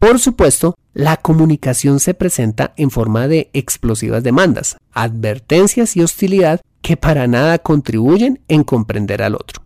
Por 0.00 0.18
supuesto, 0.18 0.74
la 0.92 1.16
comunicación 1.16 2.00
se 2.00 2.12
presenta 2.12 2.74
en 2.76 2.90
forma 2.90 3.28
de 3.28 3.50
explosivas 3.52 4.24
demandas, 4.24 4.76
advertencias 4.92 5.96
y 5.96 6.02
hostilidad 6.02 6.60
que 6.82 6.96
para 6.96 7.28
nada 7.28 7.60
contribuyen 7.60 8.40
en 8.48 8.64
comprender 8.64 9.22
al 9.22 9.36
otro. 9.36 9.62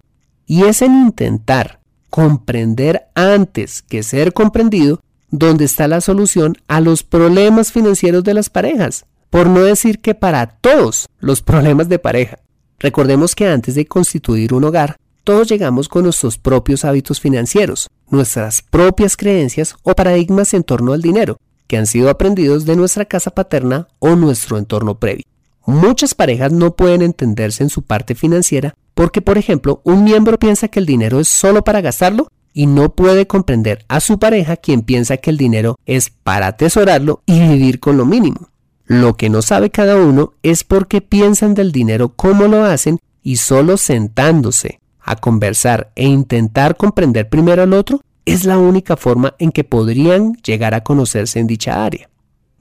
Y 0.46 0.64
es 0.64 0.82
en 0.82 0.92
intentar 0.92 1.80
comprender 2.10 3.06
antes 3.14 3.80
que 3.80 4.02
ser 4.02 4.34
comprendido 4.34 5.00
donde 5.30 5.64
está 5.64 5.88
la 5.88 6.02
solución 6.02 6.58
a 6.68 6.82
los 6.82 7.02
problemas 7.02 7.72
financieros 7.72 8.24
de 8.24 8.34
las 8.34 8.50
parejas, 8.50 9.06
por 9.30 9.46
no 9.46 9.60
decir 9.60 10.00
que 10.00 10.14
para 10.14 10.46
todos 10.46 11.08
los 11.18 11.40
problemas 11.40 11.88
de 11.88 11.98
pareja. 11.98 12.40
Recordemos 12.78 13.34
que 13.34 13.46
antes 13.48 13.74
de 13.74 13.86
constituir 13.86 14.52
un 14.52 14.64
hogar, 14.64 14.98
todos 15.28 15.46
llegamos 15.46 15.90
con 15.90 16.04
nuestros 16.04 16.38
propios 16.38 16.86
hábitos 16.86 17.20
financieros, 17.20 17.90
nuestras 18.08 18.62
propias 18.62 19.14
creencias 19.14 19.76
o 19.82 19.92
paradigmas 19.92 20.54
en 20.54 20.64
torno 20.64 20.94
al 20.94 21.02
dinero, 21.02 21.36
que 21.66 21.76
han 21.76 21.86
sido 21.86 22.08
aprendidos 22.08 22.64
de 22.64 22.76
nuestra 22.76 23.04
casa 23.04 23.30
paterna 23.32 23.88
o 23.98 24.16
nuestro 24.16 24.56
entorno 24.56 24.98
previo. 24.98 25.26
Muchas 25.66 26.14
parejas 26.14 26.50
no 26.50 26.76
pueden 26.76 27.02
entenderse 27.02 27.62
en 27.62 27.68
su 27.68 27.82
parte 27.82 28.14
financiera 28.14 28.74
porque, 28.94 29.20
por 29.20 29.36
ejemplo, 29.36 29.82
un 29.84 30.02
miembro 30.02 30.38
piensa 30.38 30.68
que 30.68 30.80
el 30.80 30.86
dinero 30.86 31.20
es 31.20 31.28
solo 31.28 31.62
para 31.62 31.82
gastarlo 31.82 32.28
y 32.54 32.64
no 32.64 32.94
puede 32.94 33.26
comprender 33.26 33.84
a 33.88 34.00
su 34.00 34.18
pareja 34.18 34.56
quien 34.56 34.80
piensa 34.80 35.18
que 35.18 35.28
el 35.28 35.36
dinero 35.36 35.76
es 35.84 36.08
para 36.08 36.46
atesorarlo 36.46 37.20
y 37.26 37.38
vivir 37.38 37.80
con 37.80 37.98
lo 37.98 38.06
mínimo. 38.06 38.48
Lo 38.86 39.18
que 39.18 39.28
no 39.28 39.42
sabe 39.42 39.68
cada 39.68 39.96
uno 39.96 40.32
es 40.42 40.64
por 40.64 40.88
qué 40.88 41.02
piensan 41.02 41.52
del 41.52 41.70
dinero 41.70 42.14
como 42.16 42.48
lo 42.48 42.64
hacen 42.64 42.98
y 43.22 43.36
solo 43.36 43.76
sentándose 43.76 44.80
a 45.10 45.16
conversar 45.16 45.90
e 45.94 46.06
intentar 46.06 46.76
comprender 46.76 47.28
primero 47.28 47.62
al 47.62 47.72
otro 47.72 48.00
es 48.24 48.44
la 48.44 48.58
única 48.58 48.96
forma 48.96 49.34
en 49.38 49.52
que 49.52 49.64
podrían 49.64 50.34
llegar 50.44 50.74
a 50.74 50.82
conocerse 50.82 51.40
en 51.40 51.46
dicha 51.46 51.84
área. 51.84 52.10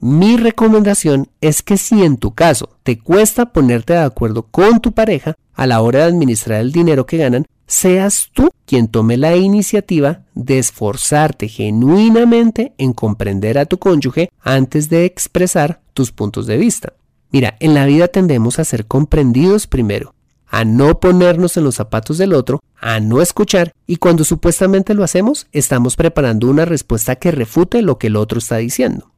Mi 0.00 0.36
recomendación 0.36 1.28
es 1.40 1.62
que 1.62 1.76
si 1.76 2.04
en 2.04 2.16
tu 2.16 2.32
caso 2.32 2.70
te 2.84 2.98
cuesta 2.98 3.52
ponerte 3.52 3.94
de 3.94 3.98
acuerdo 3.98 4.44
con 4.44 4.80
tu 4.80 4.92
pareja 4.92 5.34
a 5.54 5.66
la 5.66 5.82
hora 5.82 6.00
de 6.00 6.04
administrar 6.04 6.60
el 6.60 6.72
dinero 6.72 7.04
que 7.04 7.18
ganan, 7.18 7.46
seas 7.66 8.30
tú 8.32 8.48
quien 8.64 8.88
tome 8.88 9.16
la 9.16 9.36
iniciativa 9.36 10.22
de 10.34 10.58
esforzarte 10.58 11.48
genuinamente 11.48 12.72
en 12.78 12.92
comprender 12.92 13.58
a 13.58 13.66
tu 13.66 13.78
cónyuge 13.78 14.30
antes 14.40 14.88
de 14.88 15.04
expresar 15.04 15.80
tus 15.92 16.12
puntos 16.12 16.46
de 16.46 16.56
vista. 16.56 16.94
Mira, 17.30 17.56
en 17.60 17.74
la 17.74 17.84
vida 17.84 18.08
tendemos 18.08 18.58
a 18.58 18.64
ser 18.64 18.86
comprendidos 18.86 19.66
primero, 19.66 20.14
a 20.48 20.64
no 20.64 21.00
ponernos 21.00 21.56
en 21.56 21.64
los 21.64 21.76
zapatos 21.76 22.18
del 22.18 22.32
otro, 22.32 22.60
a 22.80 23.00
no 23.00 23.20
escuchar 23.20 23.72
y 23.86 23.96
cuando 23.96 24.24
supuestamente 24.24 24.94
lo 24.94 25.04
hacemos, 25.04 25.46
estamos 25.52 25.96
preparando 25.96 26.48
una 26.48 26.64
respuesta 26.64 27.16
que 27.16 27.30
refute 27.30 27.82
lo 27.82 27.98
que 27.98 28.08
el 28.08 28.16
otro 28.16 28.38
está 28.38 28.56
diciendo. 28.56 29.12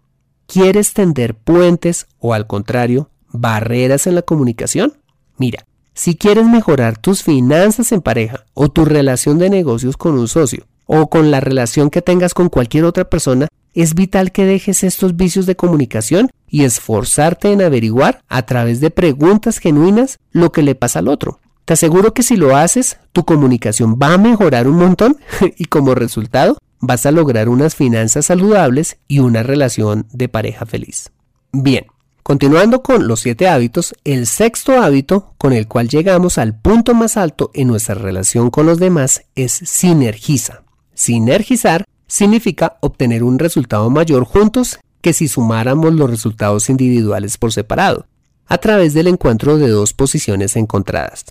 ¿Quieres 0.47 0.95
tender 0.95 1.35
puentes 1.37 2.07
o 2.19 2.35
al 2.35 2.47
contrario, 2.47 3.11
barreras 3.29 4.07
en 4.07 4.17
la 4.17 4.23
comunicación? 4.23 4.95
Mira, 5.37 5.65
si 5.95 6.17
quieres 6.17 6.47
mejorar 6.47 6.99
tus 6.99 7.23
finanzas 7.23 7.93
en 7.93 8.01
pareja 8.01 8.47
o 8.55 8.69
tu 8.69 8.85
relación 8.85 9.39
de 9.39 9.51
negocios 9.51 9.97
con 9.97 10.19
un 10.19 10.29
socio 10.29 10.67
o 10.87 11.09
con 11.09 11.31
la 11.31 11.41
relación 11.41 11.91
que 11.91 12.03
tengas 12.03 12.35
con 12.35 12.49
cualquier 12.49 12.85
otra 12.85 13.09
persona, 13.09 13.47
es 13.75 13.95
vital 13.95 14.33
que 14.33 14.45
dejes 14.45 14.83
estos 14.85 15.17
vicios 15.17 15.47
de 15.47 15.57
comunicación 15.57 16.31
y 16.49 16.65
esforzarte 16.65 17.53
en 17.53 17.63
averiguar 17.63 18.23
a 18.29 18.43
través 18.43 18.81
de 18.81 18.91
preguntas 18.91 19.59
genuinas 19.59 20.19
lo 20.33 20.53
que 20.53 20.63
le 20.63 20.75
pasa 20.75 20.99
al 20.99 21.09
otro. 21.09 21.41
Te 21.65 21.75
aseguro 21.75 22.15
que 22.15 22.25
si 22.25 22.37
lo 22.37 22.57
haces, 22.57 22.99
tu 23.13 23.25
comunicación 23.25 23.97
va 24.01 24.15
a 24.15 24.19
mejorar 24.19 24.67
un 24.67 24.77
montón 24.77 25.17
y 25.57 25.67
como 25.67 25.95
resultado 25.95 26.59
vas 26.81 27.07
a 27.07 27.13
lograr 27.13 27.49
unas 27.49 27.77
finanzas 27.77 28.27
saludables 28.27 28.99
y 29.07 29.21
una 29.21 29.43
relación 29.43 30.07
de 30.13 30.29
pareja 30.29 30.67
feliz. 30.67 31.13
Bien, 31.53 31.87
continuando 32.23 32.83
con 32.83 33.07
los 33.07 33.21
siete 33.21 33.49
hábitos, 33.49 33.95
el 34.05 34.27
sexto 34.27 34.81
hábito 34.81 35.35
con 35.39 35.53
el 35.53 35.69
cual 35.69 35.89
llegamos 35.89 36.39
al 36.39 36.59
punto 36.59 36.95
más 36.95 37.17
alto 37.17 37.51
en 37.55 37.69
nuestra 37.69 37.95
relación 37.95 38.51
con 38.51 38.67
los 38.67 38.79
demás 38.79 39.23
es 39.37 39.53
sinergiza. 39.53 40.63
Sinergizar 40.95 41.85
significa 42.11 42.77
obtener 42.81 43.23
un 43.23 43.39
resultado 43.39 43.89
mayor 43.89 44.25
juntos 44.25 44.81
que 45.01 45.13
si 45.13 45.29
sumáramos 45.29 45.95
los 45.95 46.11
resultados 46.11 46.69
individuales 46.69 47.39
por 47.39 47.53
separado, 47.53 48.07
a 48.47 48.59
través 48.59 48.95
del 48.95 49.07
encuentro 49.07 49.57
de 49.57 49.69
dos 49.69 49.93
posiciones 49.95 50.57
encontradas. 50.57 51.25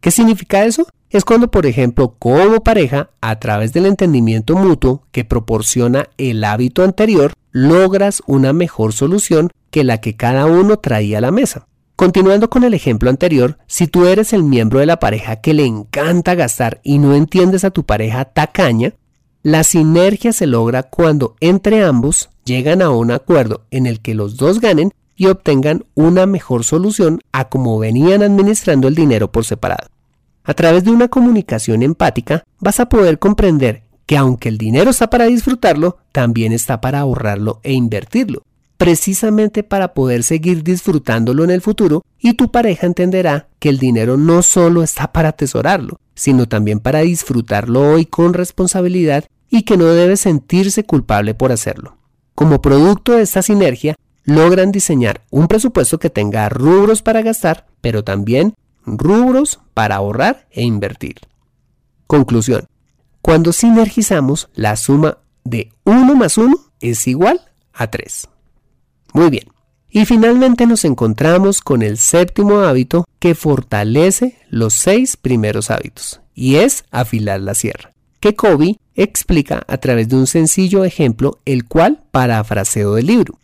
¿Qué 0.00 0.10
significa 0.10 0.64
eso? 0.64 0.86
Es 1.10 1.24
cuando, 1.24 1.50
por 1.50 1.64
ejemplo, 1.64 2.14
como 2.18 2.62
pareja, 2.62 3.08
a 3.22 3.40
través 3.40 3.72
del 3.72 3.86
entendimiento 3.86 4.54
mutuo 4.54 5.02
que 5.10 5.24
proporciona 5.24 6.10
el 6.18 6.44
hábito 6.44 6.84
anterior, 6.84 7.32
logras 7.50 8.22
una 8.26 8.52
mejor 8.52 8.92
solución 8.92 9.50
que 9.70 9.82
la 9.82 9.98
que 10.00 10.14
cada 10.14 10.44
uno 10.44 10.76
traía 10.76 11.18
a 11.18 11.22
la 11.22 11.30
mesa. 11.30 11.66
Continuando 11.96 12.50
con 12.50 12.62
el 12.62 12.74
ejemplo 12.74 13.08
anterior, 13.08 13.58
si 13.66 13.86
tú 13.86 14.06
eres 14.06 14.34
el 14.34 14.44
miembro 14.44 14.78
de 14.78 14.86
la 14.86 15.00
pareja 15.00 15.36
que 15.36 15.54
le 15.54 15.64
encanta 15.64 16.34
gastar 16.34 16.80
y 16.84 16.98
no 16.98 17.14
entiendes 17.14 17.64
a 17.64 17.70
tu 17.70 17.84
pareja 17.84 18.26
tacaña, 18.26 18.92
la 19.42 19.62
sinergia 19.62 20.32
se 20.32 20.46
logra 20.46 20.82
cuando 20.82 21.36
entre 21.40 21.84
ambos 21.84 22.28
llegan 22.44 22.82
a 22.82 22.90
un 22.90 23.10
acuerdo 23.10 23.62
en 23.70 23.86
el 23.86 24.00
que 24.00 24.14
los 24.14 24.36
dos 24.36 24.60
ganen 24.60 24.92
y 25.16 25.26
obtengan 25.26 25.84
una 25.94 26.26
mejor 26.26 26.64
solución 26.64 27.20
a 27.32 27.48
como 27.48 27.78
venían 27.78 28.22
administrando 28.22 28.88
el 28.88 28.94
dinero 28.94 29.30
por 29.30 29.44
separado. 29.44 29.88
A 30.44 30.54
través 30.54 30.84
de 30.84 30.90
una 30.90 31.08
comunicación 31.08 31.82
empática 31.82 32.44
vas 32.58 32.80
a 32.80 32.88
poder 32.88 33.18
comprender 33.18 33.82
que 34.06 34.16
aunque 34.16 34.48
el 34.48 34.58
dinero 34.58 34.90
está 34.90 35.10
para 35.10 35.26
disfrutarlo, 35.26 35.98
también 36.12 36.52
está 36.52 36.80
para 36.80 37.00
ahorrarlo 37.00 37.60
e 37.62 37.74
invertirlo, 37.74 38.42
precisamente 38.76 39.62
para 39.62 39.92
poder 39.92 40.22
seguir 40.22 40.64
disfrutándolo 40.64 41.44
en 41.44 41.50
el 41.50 41.60
futuro 41.60 42.02
y 42.20 42.34
tu 42.34 42.50
pareja 42.50 42.86
entenderá 42.86 43.48
que 43.58 43.68
el 43.68 43.78
dinero 43.78 44.16
no 44.16 44.42
solo 44.42 44.82
está 44.82 45.12
para 45.12 45.30
atesorarlo, 45.30 46.00
sino 46.14 46.46
también 46.46 46.80
para 46.80 47.00
disfrutarlo 47.00 47.92
hoy 47.92 48.06
con 48.06 48.34
responsabilidad 48.34 49.24
y 49.50 49.62
que 49.62 49.76
no 49.76 49.86
debe 49.86 50.16
sentirse 50.16 50.84
culpable 50.84 51.34
por 51.34 51.52
hacerlo. 51.52 51.96
Como 52.34 52.60
producto 52.60 53.12
de 53.12 53.22
esta 53.22 53.42
sinergia, 53.42 53.96
logran 54.24 54.72
diseñar 54.72 55.22
un 55.30 55.48
presupuesto 55.48 55.98
que 55.98 56.10
tenga 56.10 56.48
rubros 56.48 57.02
para 57.02 57.22
gastar, 57.22 57.66
pero 57.80 58.04
también 58.04 58.54
rubros 58.84 59.60
para 59.74 59.96
ahorrar 59.96 60.46
e 60.50 60.62
invertir. 60.62 61.16
Conclusión. 62.06 62.66
Cuando 63.22 63.52
sinergizamos, 63.52 64.48
la 64.54 64.76
suma 64.76 65.18
de 65.44 65.72
1 65.84 66.14
más 66.14 66.38
1 66.38 66.54
es 66.80 67.06
igual 67.06 67.40
a 67.72 67.90
3. 67.90 68.28
Muy 69.14 69.30
bien. 69.30 69.48
Y 69.90 70.04
finalmente 70.04 70.66
nos 70.66 70.84
encontramos 70.84 71.60
con 71.60 71.82
el 71.82 71.98
séptimo 71.98 72.60
hábito 72.60 73.04
que 73.18 73.34
fortalece 73.34 74.38
los 74.50 74.74
seis 74.74 75.16
primeros 75.16 75.70
hábitos, 75.70 76.20
y 76.34 76.56
es 76.56 76.84
afilar 76.90 77.40
la 77.40 77.54
sierra, 77.54 77.94
que 78.20 78.34
Kobe 78.34 78.78
explica 78.94 79.62
a 79.66 79.78
través 79.78 80.08
de 80.08 80.16
un 80.16 80.26
sencillo 80.26 80.84
ejemplo, 80.84 81.38
el 81.44 81.64
cual 81.64 82.02
parafraseo 82.10 82.94
del 82.94 83.06
libro 83.06 83.38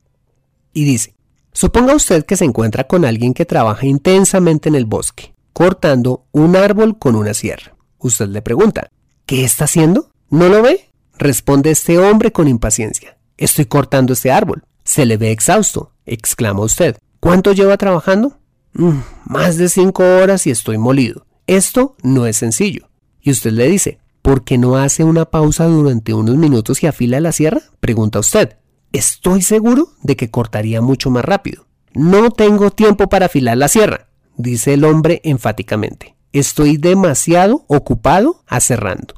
y 0.75 0.85
dice, 0.85 1.15
suponga 1.53 1.95
usted 1.95 2.27
que 2.27 2.37
se 2.37 2.45
encuentra 2.45 2.85
con 2.85 3.05
alguien 3.07 3.33
que 3.33 3.47
trabaja 3.47 3.87
intensamente 3.87 4.69
en 4.69 4.75
el 4.75 4.85
bosque, 4.85 5.33
cortando 5.55 6.27
un 6.33 6.57
árbol 6.57 6.99
con 6.99 7.15
una 7.15 7.33
sierra. 7.33 7.75
Usted 7.99 8.29
le 8.29 8.43
pregunta, 8.43 8.91
¿qué 9.25 9.45
está 9.45 9.65
haciendo? 9.65 10.11
¿No 10.29 10.49
lo 10.49 10.61
ve? 10.61 10.91
Responde 11.17 11.71
este 11.71 11.99
hombre 11.99 12.33
con 12.33 12.49
impaciencia. 12.49 13.17
Estoy 13.39 13.67
cortando 13.67 14.13
este 14.13 14.33
árbol. 14.33 14.65
Se 14.85 15.07
le 15.07 15.17
ve 15.17 15.31
exhausto, 15.31 15.93
exclama 16.07 16.61
usted. 16.61 16.99
¿Cuánto 17.21 17.53
lleva 17.53 17.77
trabajando? 17.79 18.39
Mm, 18.75 19.01
más 19.25 19.57
de 19.57 19.69
cinco 19.69 20.03
horas 20.03 20.47
y 20.47 20.51
estoy 20.51 20.79
molido. 20.79 21.27
Esto 21.47 21.97
no 22.03 22.27
es 22.27 22.37
sencillo. 22.37 22.91
Y 23.21 23.31
usted 23.31 23.53
le 23.53 23.67
dice, 23.69 23.99
¿por 24.21 24.45
qué 24.45 24.59
no 24.59 24.77
hace 24.77 25.05
una 25.05 25.25
pausa 25.25 25.67
durante 25.67 26.13
unos 26.13 26.37
minutos 26.37 26.83
y 26.83 26.87
afila 26.87 27.21
la 27.21 27.33
sierra? 27.33 27.63
Pregunta 27.81 28.19
usted. 28.19 28.59
Estoy 28.93 29.43
seguro 29.43 29.89
de 30.03 30.17
que 30.17 30.31
cortaría 30.31 30.81
mucho 30.81 31.11
más 31.11 31.25
rápido. 31.25 31.67
No 31.95 32.31
tengo 32.31 32.71
tiempo 32.71 33.09
para 33.09 33.27
afilar 33.27 33.57
la 33.57 33.69
sierra, 33.69 34.09
dice 34.37 34.75
el 34.75 34.85
hombre 34.85 35.21
enfáticamente. 35.25 36.17
Estoy 36.33 36.77
demasiado 36.77 37.65
ocupado 37.69 38.43
aserrando. 38.47 39.15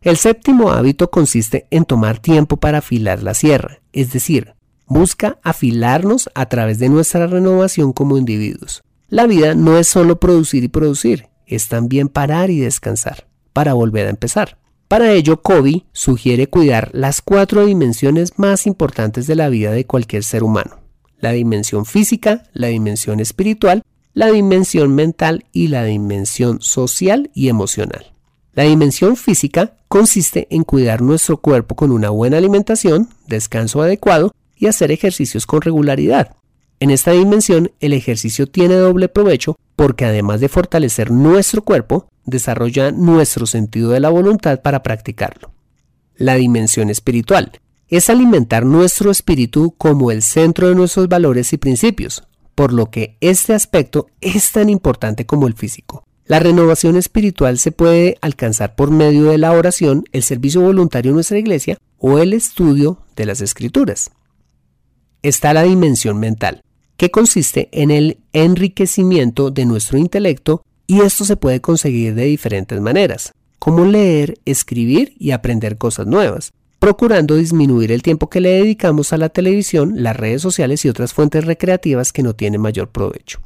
El 0.00 0.16
séptimo 0.16 0.70
hábito 0.70 1.10
consiste 1.10 1.66
en 1.70 1.84
tomar 1.84 2.20
tiempo 2.20 2.58
para 2.58 2.78
afilar 2.78 3.22
la 3.22 3.34
sierra, 3.34 3.80
es 3.92 4.12
decir, 4.12 4.54
busca 4.88 5.38
afilarnos 5.42 6.30
a 6.34 6.46
través 6.46 6.78
de 6.78 6.88
nuestra 6.88 7.26
renovación 7.26 7.92
como 7.92 8.18
individuos. 8.18 8.82
La 9.08 9.26
vida 9.26 9.54
no 9.54 9.78
es 9.78 9.88
solo 9.88 10.18
producir 10.18 10.64
y 10.64 10.68
producir, 10.68 11.28
es 11.46 11.68
también 11.68 12.08
parar 12.08 12.50
y 12.50 12.58
descansar, 12.58 13.26
para 13.52 13.74
volver 13.74 14.06
a 14.06 14.10
empezar. 14.10 14.58
Para 14.88 15.12
ello, 15.12 15.42
Kobe 15.42 15.84
sugiere 15.92 16.46
cuidar 16.46 16.90
las 16.94 17.20
cuatro 17.20 17.66
dimensiones 17.66 18.38
más 18.38 18.66
importantes 18.66 19.26
de 19.26 19.34
la 19.34 19.48
vida 19.48 19.70
de 19.70 19.84
cualquier 19.86 20.24
ser 20.24 20.42
humano. 20.42 20.80
La 21.18 21.32
dimensión 21.32 21.84
física, 21.84 22.44
la 22.52 22.68
dimensión 22.68 23.20
espiritual, 23.20 23.82
la 24.14 24.30
dimensión 24.30 24.94
mental 24.94 25.44
y 25.52 25.68
la 25.68 25.84
dimensión 25.84 26.60
social 26.60 27.30
y 27.34 27.48
emocional. 27.48 28.12
La 28.54 28.64
dimensión 28.64 29.16
física 29.16 29.76
consiste 29.88 30.48
en 30.50 30.64
cuidar 30.64 31.02
nuestro 31.02 31.36
cuerpo 31.36 31.76
con 31.76 31.92
una 31.92 32.10
buena 32.10 32.38
alimentación, 32.38 33.08
descanso 33.26 33.82
adecuado 33.82 34.32
y 34.58 34.66
hacer 34.66 34.90
ejercicios 34.90 35.46
con 35.46 35.60
regularidad. 35.62 36.36
En 36.80 36.90
esta 36.90 37.12
dimensión, 37.12 37.72
el 37.80 37.92
ejercicio 37.92 38.46
tiene 38.46 38.74
doble 38.76 39.08
provecho 39.08 39.56
porque 39.74 40.04
además 40.04 40.40
de 40.40 40.48
fortalecer 40.48 41.10
nuestro 41.10 41.62
cuerpo, 41.62 42.08
desarrolla 42.24 42.90
nuestro 42.90 43.46
sentido 43.46 43.90
de 43.90 44.00
la 44.00 44.10
voluntad 44.10 44.60
para 44.60 44.82
practicarlo. 44.82 45.52
La 46.16 46.34
dimensión 46.34 46.90
espiritual 46.90 47.52
es 47.88 48.10
alimentar 48.10 48.66
nuestro 48.66 49.10
espíritu 49.10 49.74
como 49.78 50.10
el 50.10 50.22
centro 50.22 50.68
de 50.68 50.74
nuestros 50.74 51.08
valores 51.08 51.52
y 51.52 51.58
principios, 51.58 52.24
por 52.54 52.72
lo 52.72 52.90
que 52.90 53.16
este 53.20 53.54
aspecto 53.54 54.08
es 54.20 54.52
tan 54.52 54.68
importante 54.68 55.26
como 55.26 55.46
el 55.46 55.54
físico. 55.54 56.04
La 56.26 56.40
renovación 56.40 56.96
espiritual 56.96 57.58
se 57.58 57.72
puede 57.72 58.18
alcanzar 58.20 58.74
por 58.74 58.90
medio 58.90 59.24
de 59.24 59.38
la 59.38 59.52
oración, 59.52 60.04
el 60.12 60.22
servicio 60.22 60.60
voluntario 60.60 61.10
en 61.10 61.14
nuestra 61.14 61.38
iglesia 61.38 61.78
o 61.98 62.18
el 62.18 62.34
estudio 62.34 62.98
de 63.16 63.24
las 63.24 63.40
escrituras. 63.40 64.10
Está 65.22 65.52
la 65.52 65.64
dimensión 65.64 66.18
mental, 66.18 66.62
que 66.96 67.10
consiste 67.10 67.68
en 67.72 67.90
el 67.90 68.18
enriquecimiento 68.32 69.50
de 69.50 69.66
nuestro 69.66 69.98
intelecto 69.98 70.62
y 70.86 71.00
esto 71.00 71.24
se 71.24 71.36
puede 71.36 71.60
conseguir 71.60 72.14
de 72.14 72.24
diferentes 72.24 72.80
maneras, 72.80 73.32
como 73.58 73.84
leer, 73.84 74.38
escribir 74.44 75.14
y 75.18 75.32
aprender 75.32 75.76
cosas 75.76 76.06
nuevas, 76.06 76.52
procurando 76.78 77.34
disminuir 77.34 77.90
el 77.90 78.02
tiempo 78.02 78.30
que 78.30 78.40
le 78.40 78.50
dedicamos 78.50 79.12
a 79.12 79.18
la 79.18 79.28
televisión, 79.28 80.02
las 80.02 80.16
redes 80.16 80.40
sociales 80.40 80.84
y 80.84 80.88
otras 80.88 81.12
fuentes 81.12 81.44
recreativas 81.44 82.12
que 82.12 82.22
no 82.22 82.34
tienen 82.34 82.60
mayor 82.60 82.90
provecho. 82.90 83.40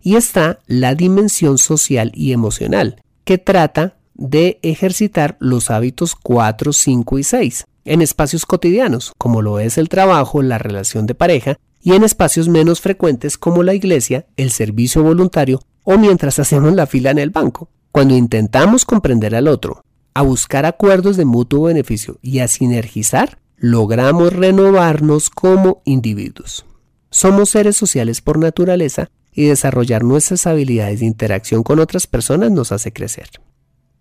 Y 0.00 0.14
está 0.14 0.60
la 0.66 0.94
dimensión 0.94 1.58
social 1.58 2.12
y 2.14 2.32
emocional, 2.32 3.02
que 3.24 3.38
trata 3.38 3.96
de 4.14 4.60
ejercitar 4.62 5.36
los 5.40 5.70
hábitos 5.70 6.14
4, 6.14 6.72
5 6.72 7.18
y 7.18 7.22
6 7.24 7.64
en 7.84 8.02
espacios 8.02 8.46
cotidianos, 8.46 9.12
como 9.18 9.42
lo 9.42 9.60
es 9.60 9.78
el 9.78 9.88
trabajo, 9.88 10.42
la 10.42 10.58
relación 10.58 11.06
de 11.06 11.14
pareja 11.14 11.58
y 11.82 11.92
en 11.92 12.02
espacios 12.02 12.48
menos 12.48 12.80
frecuentes 12.80 13.36
como 13.36 13.62
la 13.62 13.74
iglesia, 13.74 14.26
el 14.36 14.50
servicio 14.50 15.02
voluntario 15.02 15.60
o 15.82 15.98
mientras 15.98 16.38
hacemos 16.38 16.72
la 16.74 16.86
fila 16.86 17.10
en 17.10 17.18
el 17.18 17.30
banco. 17.30 17.68
Cuando 17.92 18.16
intentamos 18.16 18.84
comprender 18.84 19.34
al 19.34 19.48
otro, 19.48 19.84
a 20.14 20.22
buscar 20.22 20.66
acuerdos 20.66 21.16
de 21.16 21.24
mutuo 21.24 21.64
beneficio 21.64 22.18
y 22.22 22.38
a 22.38 22.48
sinergizar, 22.48 23.38
logramos 23.56 24.32
renovarnos 24.32 25.30
como 25.30 25.82
individuos. 25.84 26.64
Somos 27.10 27.50
seres 27.50 27.76
sociales 27.76 28.20
por 28.20 28.38
naturaleza 28.38 29.08
y 29.32 29.44
desarrollar 29.44 30.04
nuestras 30.04 30.46
habilidades 30.46 31.00
de 31.00 31.06
interacción 31.06 31.62
con 31.62 31.80
otras 31.80 32.06
personas 32.06 32.50
nos 32.50 32.72
hace 32.72 32.92
crecer. 32.92 33.28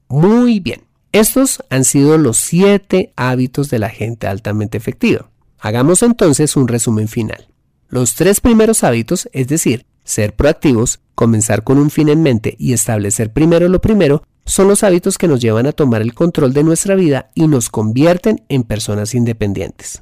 Muy 0.08 0.60
bien, 0.60 0.84
estos 1.14 1.64
han 1.70 1.86
sido 1.86 2.18
los 2.18 2.38
siete 2.38 3.14
hábitos 3.16 3.70
de 3.70 3.80
la 3.80 3.90
gente 3.90 4.28
altamente 4.28 4.78
efectiva. 4.78 5.30
Hagamos 5.60 6.02
entonces 6.04 6.58
un 6.58 6.68
resumen 6.68 7.08
final. 7.08 7.48
Los 7.88 8.16
tres 8.16 8.42
primeros 8.42 8.84
hábitos, 8.84 9.30
es 9.32 9.48
decir, 9.48 9.86
ser 10.04 10.36
proactivos, 10.36 11.00
comenzar 11.14 11.64
con 11.64 11.78
un 11.78 11.92
fin 11.92 12.10
en 12.10 12.24
mente 12.24 12.56
y 12.58 12.74
establecer 12.74 13.32
primero 13.32 13.70
lo 13.70 13.80
primero, 13.80 14.24
son 14.46 14.68
los 14.68 14.84
hábitos 14.84 15.20
que 15.20 15.28
nos 15.28 15.40
llevan 15.40 15.68
a 15.68 15.72
tomar 15.72 16.02
el 16.02 16.16
control 16.16 16.52
de 16.52 16.64
nuestra 16.64 16.96
vida 16.96 17.30
y 17.36 17.48
nos 17.48 17.70
convierten 17.70 18.44
en 18.50 18.64
personas 18.64 19.14
independientes, 19.14 20.02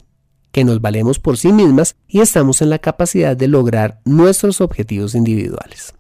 que 0.53 0.63
nos 0.63 0.79
valemos 0.79 1.19
por 1.19 1.37
sí 1.37 1.51
mismas 1.51 1.95
y 2.07 2.21
estamos 2.21 2.61
en 2.61 2.69
la 2.69 2.79
capacidad 2.79 3.35
de 3.35 3.49
lograr 3.49 3.99
nuestros 4.05 4.61
objetivos 4.61 5.13
individuales. 5.13 5.93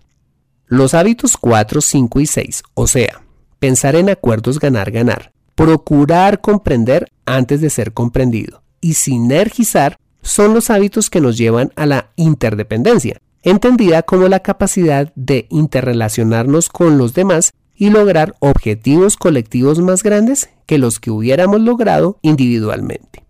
Los 0.67 0.93
hábitos 0.93 1.35
4, 1.35 1.81
5 1.81 2.19
y 2.21 2.25
6, 2.25 2.63
o 2.73 2.87
sea, 2.87 3.21
pensar 3.61 3.95
en 3.95 4.09
acuerdos 4.09 4.59
ganar-ganar, 4.59 5.33
procurar 5.53 6.41
comprender 6.41 7.11
antes 7.27 7.61
de 7.61 7.69
ser 7.69 7.93
comprendido 7.93 8.63
y 8.81 8.95
sinergizar 8.95 9.97
son 10.23 10.55
los 10.55 10.71
hábitos 10.71 11.11
que 11.11 11.21
nos 11.21 11.37
llevan 11.37 11.71
a 11.75 11.85
la 11.85 12.09
interdependencia, 12.15 13.21
entendida 13.43 14.01
como 14.01 14.27
la 14.29 14.39
capacidad 14.39 15.13
de 15.15 15.45
interrelacionarnos 15.51 16.69
con 16.69 16.97
los 16.97 17.13
demás 17.13 17.51
y 17.75 17.91
lograr 17.91 18.35
objetivos 18.39 19.15
colectivos 19.15 19.77
más 19.77 20.01
grandes 20.01 20.49
que 20.65 20.79
los 20.79 20.99
que 20.99 21.11
hubiéramos 21.11 21.61
logrado 21.61 22.17
individualmente. 22.23 23.25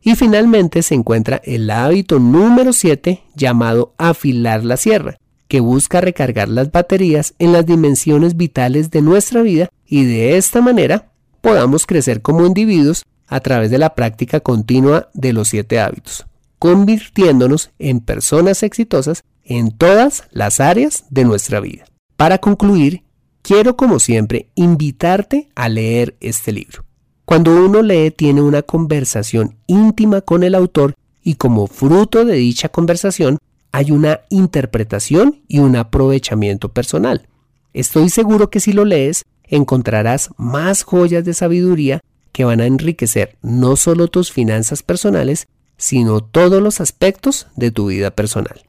Y 0.00 0.16
finalmente 0.16 0.82
se 0.82 0.96
encuentra 0.96 1.40
el 1.44 1.70
hábito 1.70 2.18
número 2.18 2.72
7 2.72 3.22
llamado 3.36 3.94
afilar 3.98 4.64
la 4.64 4.76
sierra, 4.76 5.16
que 5.48 5.60
busca 5.60 6.00
recargar 6.00 6.48
las 6.48 6.70
baterías 6.70 7.34
en 7.38 7.52
las 7.52 7.66
dimensiones 7.66 8.36
vitales 8.36 8.90
de 8.90 9.02
nuestra 9.02 9.42
vida 9.42 9.68
y 9.86 10.04
de 10.04 10.36
esta 10.36 10.60
manera 10.60 11.12
podamos 11.40 11.86
crecer 11.86 12.22
como 12.22 12.46
individuos 12.46 13.04
a 13.28 13.40
través 13.40 13.70
de 13.70 13.78
la 13.78 13.94
práctica 13.94 14.40
continua 14.40 15.08
de 15.14 15.32
los 15.32 15.48
siete 15.48 15.80
hábitos, 15.80 16.26
convirtiéndonos 16.58 17.70
en 17.78 18.00
personas 18.00 18.62
exitosas 18.62 19.24
en 19.44 19.70
todas 19.70 20.24
las 20.32 20.60
áreas 20.60 21.04
de 21.10 21.24
nuestra 21.24 21.60
vida. 21.60 21.84
Para 22.16 22.38
concluir, 22.38 23.04
quiero 23.42 23.76
como 23.76 24.00
siempre 24.00 24.48
invitarte 24.54 25.48
a 25.54 25.68
leer 25.68 26.16
este 26.20 26.52
libro. 26.52 26.84
Cuando 27.24 27.54
uno 27.64 27.82
lee 27.82 28.10
tiene 28.10 28.42
una 28.42 28.62
conversación 28.62 29.56
íntima 29.66 30.20
con 30.20 30.42
el 30.42 30.54
autor 30.54 30.94
y 31.22 31.34
como 31.34 31.66
fruto 31.66 32.24
de 32.24 32.34
dicha 32.34 32.68
conversación 32.68 33.38
hay 33.76 33.90
una 33.90 34.20
interpretación 34.30 35.42
y 35.48 35.58
un 35.58 35.76
aprovechamiento 35.76 36.72
personal. 36.72 37.28
Estoy 37.74 38.08
seguro 38.08 38.48
que 38.48 38.58
si 38.58 38.72
lo 38.72 38.86
lees 38.86 39.26
encontrarás 39.44 40.30
más 40.38 40.82
joyas 40.82 41.26
de 41.26 41.34
sabiduría 41.34 42.00
que 42.32 42.46
van 42.46 42.62
a 42.62 42.66
enriquecer 42.66 43.36
no 43.42 43.76
solo 43.76 44.08
tus 44.08 44.32
finanzas 44.32 44.82
personales, 44.82 45.46
sino 45.76 46.22
todos 46.22 46.62
los 46.62 46.80
aspectos 46.80 47.48
de 47.54 47.70
tu 47.70 47.88
vida 47.88 48.10
personal. 48.12 48.62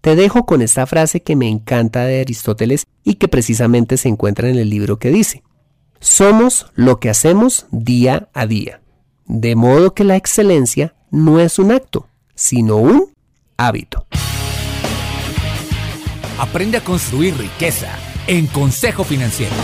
Te 0.00 0.14
dejo 0.14 0.46
con 0.46 0.62
esta 0.62 0.86
frase 0.86 1.22
que 1.22 1.34
me 1.34 1.48
encanta 1.48 2.04
de 2.04 2.20
Aristóteles 2.20 2.86
y 3.02 3.14
que 3.14 3.26
precisamente 3.26 3.96
se 3.96 4.10
encuentra 4.10 4.48
en 4.48 4.58
el 4.58 4.70
libro 4.70 5.00
que 5.00 5.10
dice, 5.10 5.42
somos 5.98 6.66
lo 6.76 7.00
que 7.00 7.10
hacemos 7.10 7.66
día 7.72 8.28
a 8.32 8.46
día, 8.46 8.80
de 9.26 9.56
modo 9.56 9.92
que 9.92 10.04
la 10.04 10.14
excelencia 10.14 10.94
no 11.10 11.40
es 11.40 11.58
un 11.58 11.72
acto, 11.72 12.06
sino 12.36 12.76
un 12.76 13.12
hábito. 13.56 14.06
Aprende 16.42 16.76
a 16.76 16.80
construir 16.80 17.36
riqueza 17.36 17.96
en 18.26 18.48
Consejo 18.48 19.04
Financiero. 19.04 19.54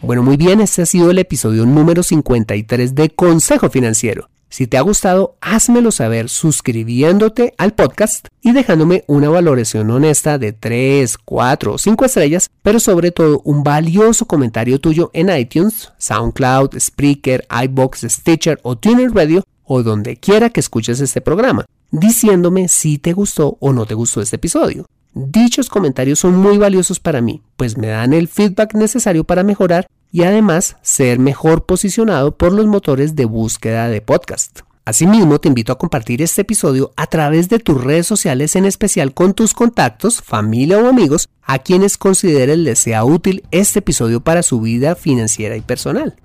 Bueno, 0.00 0.22
muy 0.22 0.36
bien, 0.36 0.60
este 0.60 0.82
ha 0.82 0.86
sido 0.86 1.10
el 1.10 1.18
episodio 1.18 1.66
número 1.66 2.04
53 2.04 2.94
de 2.94 3.10
Consejo 3.10 3.70
Financiero. 3.70 4.28
Si 4.48 4.68
te 4.68 4.78
ha 4.78 4.82
gustado, 4.82 5.36
házmelo 5.40 5.90
saber 5.90 6.28
suscribiéndote 6.28 7.54
al 7.58 7.74
podcast 7.74 8.28
y 8.40 8.52
dejándome 8.52 9.02
una 9.08 9.30
valoración 9.30 9.90
honesta 9.90 10.38
de 10.38 10.52
3, 10.52 11.18
4 11.18 11.72
o 11.72 11.78
5 11.78 12.04
estrellas, 12.04 12.48
pero 12.62 12.78
sobre 12.78 13.10
todo 13.10 13.40
un 13.44 13.64
valioso 13.64 14.26
comentario 14.26 14.80
tuyo 14.80 15.10
en 15.12 15.36
iTunes, 15.36 15.92
SoundCloud, 15.98 16.78
Spreaker, 16.78 17.48
iBox, 17.64 18.02
Stitcher 18.02 18.60
o 18.62 18.78
Tuner 18.78 19.10
Radio 19.12 19.42
o 19.64 19.82
donde 19.82 20.18
quiera 20.18 20.50
que 20.50 20.60
escuches 20.60 21.00
este 21.00 21.20
programa, 21.20 21.64
diciéndome 21.92 22.66
si 22.66 22.98
te 22.98 23.12
gustó 23.12 23.56
o 23.60 23.72
no 23.72 23.86
te 23.86 23.94
gustó 23.94 24.20
este 24.20 24.36
episodio. 24.36 24.86
Dichos 25.14 25.68
comentarios 25.68 26.18
son 26.18 26.36
muy 26.36 26.58
valiosos 26.58 26.98
para 26.98 27.20
mí, 27.20 27.42
pues 27.56 27.76
me 27.76 27.88
dan 27.88 28.14
el 28.14 28.28
feedback 28.28 28.74
necesario 28.74 29.24
para 29.24 29.44
mejorar 29.44 29.86
y 30.10 30.22
además 30.24 30.76
ser 30.82 31.18
mejor 31.18 31.66
posicionado 31.66 32.36
por 32.36 32.52
los 32.52 32.66
motores 32.66 33.14
de 33.14 33.26
búsqueda 33.26 33.88
de 33.88 34.00
podcast. 34.00 34.60
Asimismo, 34.84 35.38
te 35.38 35.46
invito 35.46 35.70
a 35.70 35.78
compartir 35.78 36.22
este 36.22 36.42
episodio 36.42 36.92
a 36.96 37.06
través 37.06 37.48
de 37.48 37.60
tus 37.60 37.82
redes 37.82 38.06
sociales, 38.06 38.56
en 38.56 38.64
especial 38.64 39.14
con 39.14 39.32
tus 39.32 39.54
contactos, 39.54 40.20
familia 40.22 40.78
o 40.78 40.88
amigos, 40.88 41.28
a 41.42 41.60
quienes 41.60 41.96
consideres 41.98 42.58
les 42.58 42.80
sea 42.80 43.04
útil 43.04 43.44
este 43.52 43.78
episodio 43.78 44.22
para 44.22 44.42
su 44.42 44.60
vida 44.60 44.96
financiera 44.96 45.56
y 45.56 45.60
personal. 45.60 46.16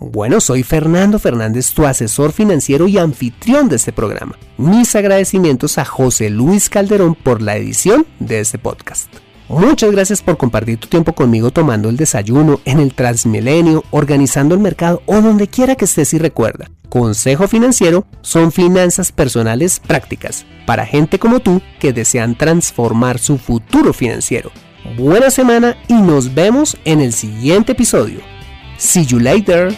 Bueno, 0.00 0.40
soy 0.40 0.62
Fernando 0.62 1.18
Fernández, 1.18 1.72
tu 1.72 1.84
asesor 1.84 2.32
financiero 2.32 2.86
y 2.86 2.98
anfitrión 2.98 3.68
de 3.68 3.76
este 3.76 3.92
programa. 3.92 4.38
Mis 4.56 4.94
agradecimientos 4.94 5.76
a 5.76 5.84
José 5.84 6.30
Luis 6.30 6.70
Calderón 6.70 7.16
por 7.16 7.42
la 7.42 7.56
edición 7.56 8.06
de 8.20 8.38
este 8.38 8.58
podcast. 8.58 9.12
Muchas 9.48 9.90
gracias 9.90 10.22
por 10.22 10.36
compartir 10.36 10.78
tu 10.78 10.86
tiempo 10.86 11.14
conmigo 11.14 11.50
tomando 11.50 11.88
el 11.88 11.96
desayuno, 11.96 12.60
en 12.64 12.78
el 12.78 12.94
Transmilenio, 12.94 13.82
organizando 13.90 14.54
el 14.54 14.60
mercado 14.60 15.02
o 15.06 15.20
donde 15.20 15.48
quiera 15.48 15.74
que 15.74 15.86
estés 15.86 16.14
y 16.14 16.18
recuerda. 16.18 16.70
Consejo 16.90 17.48
Financiero 17.48 18.06
son 18.20 18.52
finanzas 18.52 19.10
personales 19.10 19.80
prácticas 19.80 20.46
para 20.64 20.86
gente 20.86 21.18
como 21.18 21.40
tú 21.40 21.60
que 21.80 21.92
desean 21.92 22.36
transformar 22.38 23.18
su 23.18 23.36
futuro 23.36 23.92
financiero. 23.92 24.52
Buena 24.96 25.30
semana 25.30 25.76
y 25.88 25.94
nos 25.94 26.34
vemos 26.34 26.76
en 26.84 27.00
el 27.00 27.12
siguiente 27.12 27.72
episodio. 27.72 28.37
See 28.78 29.02
you 29.02 29.18
later! 29.18 29.76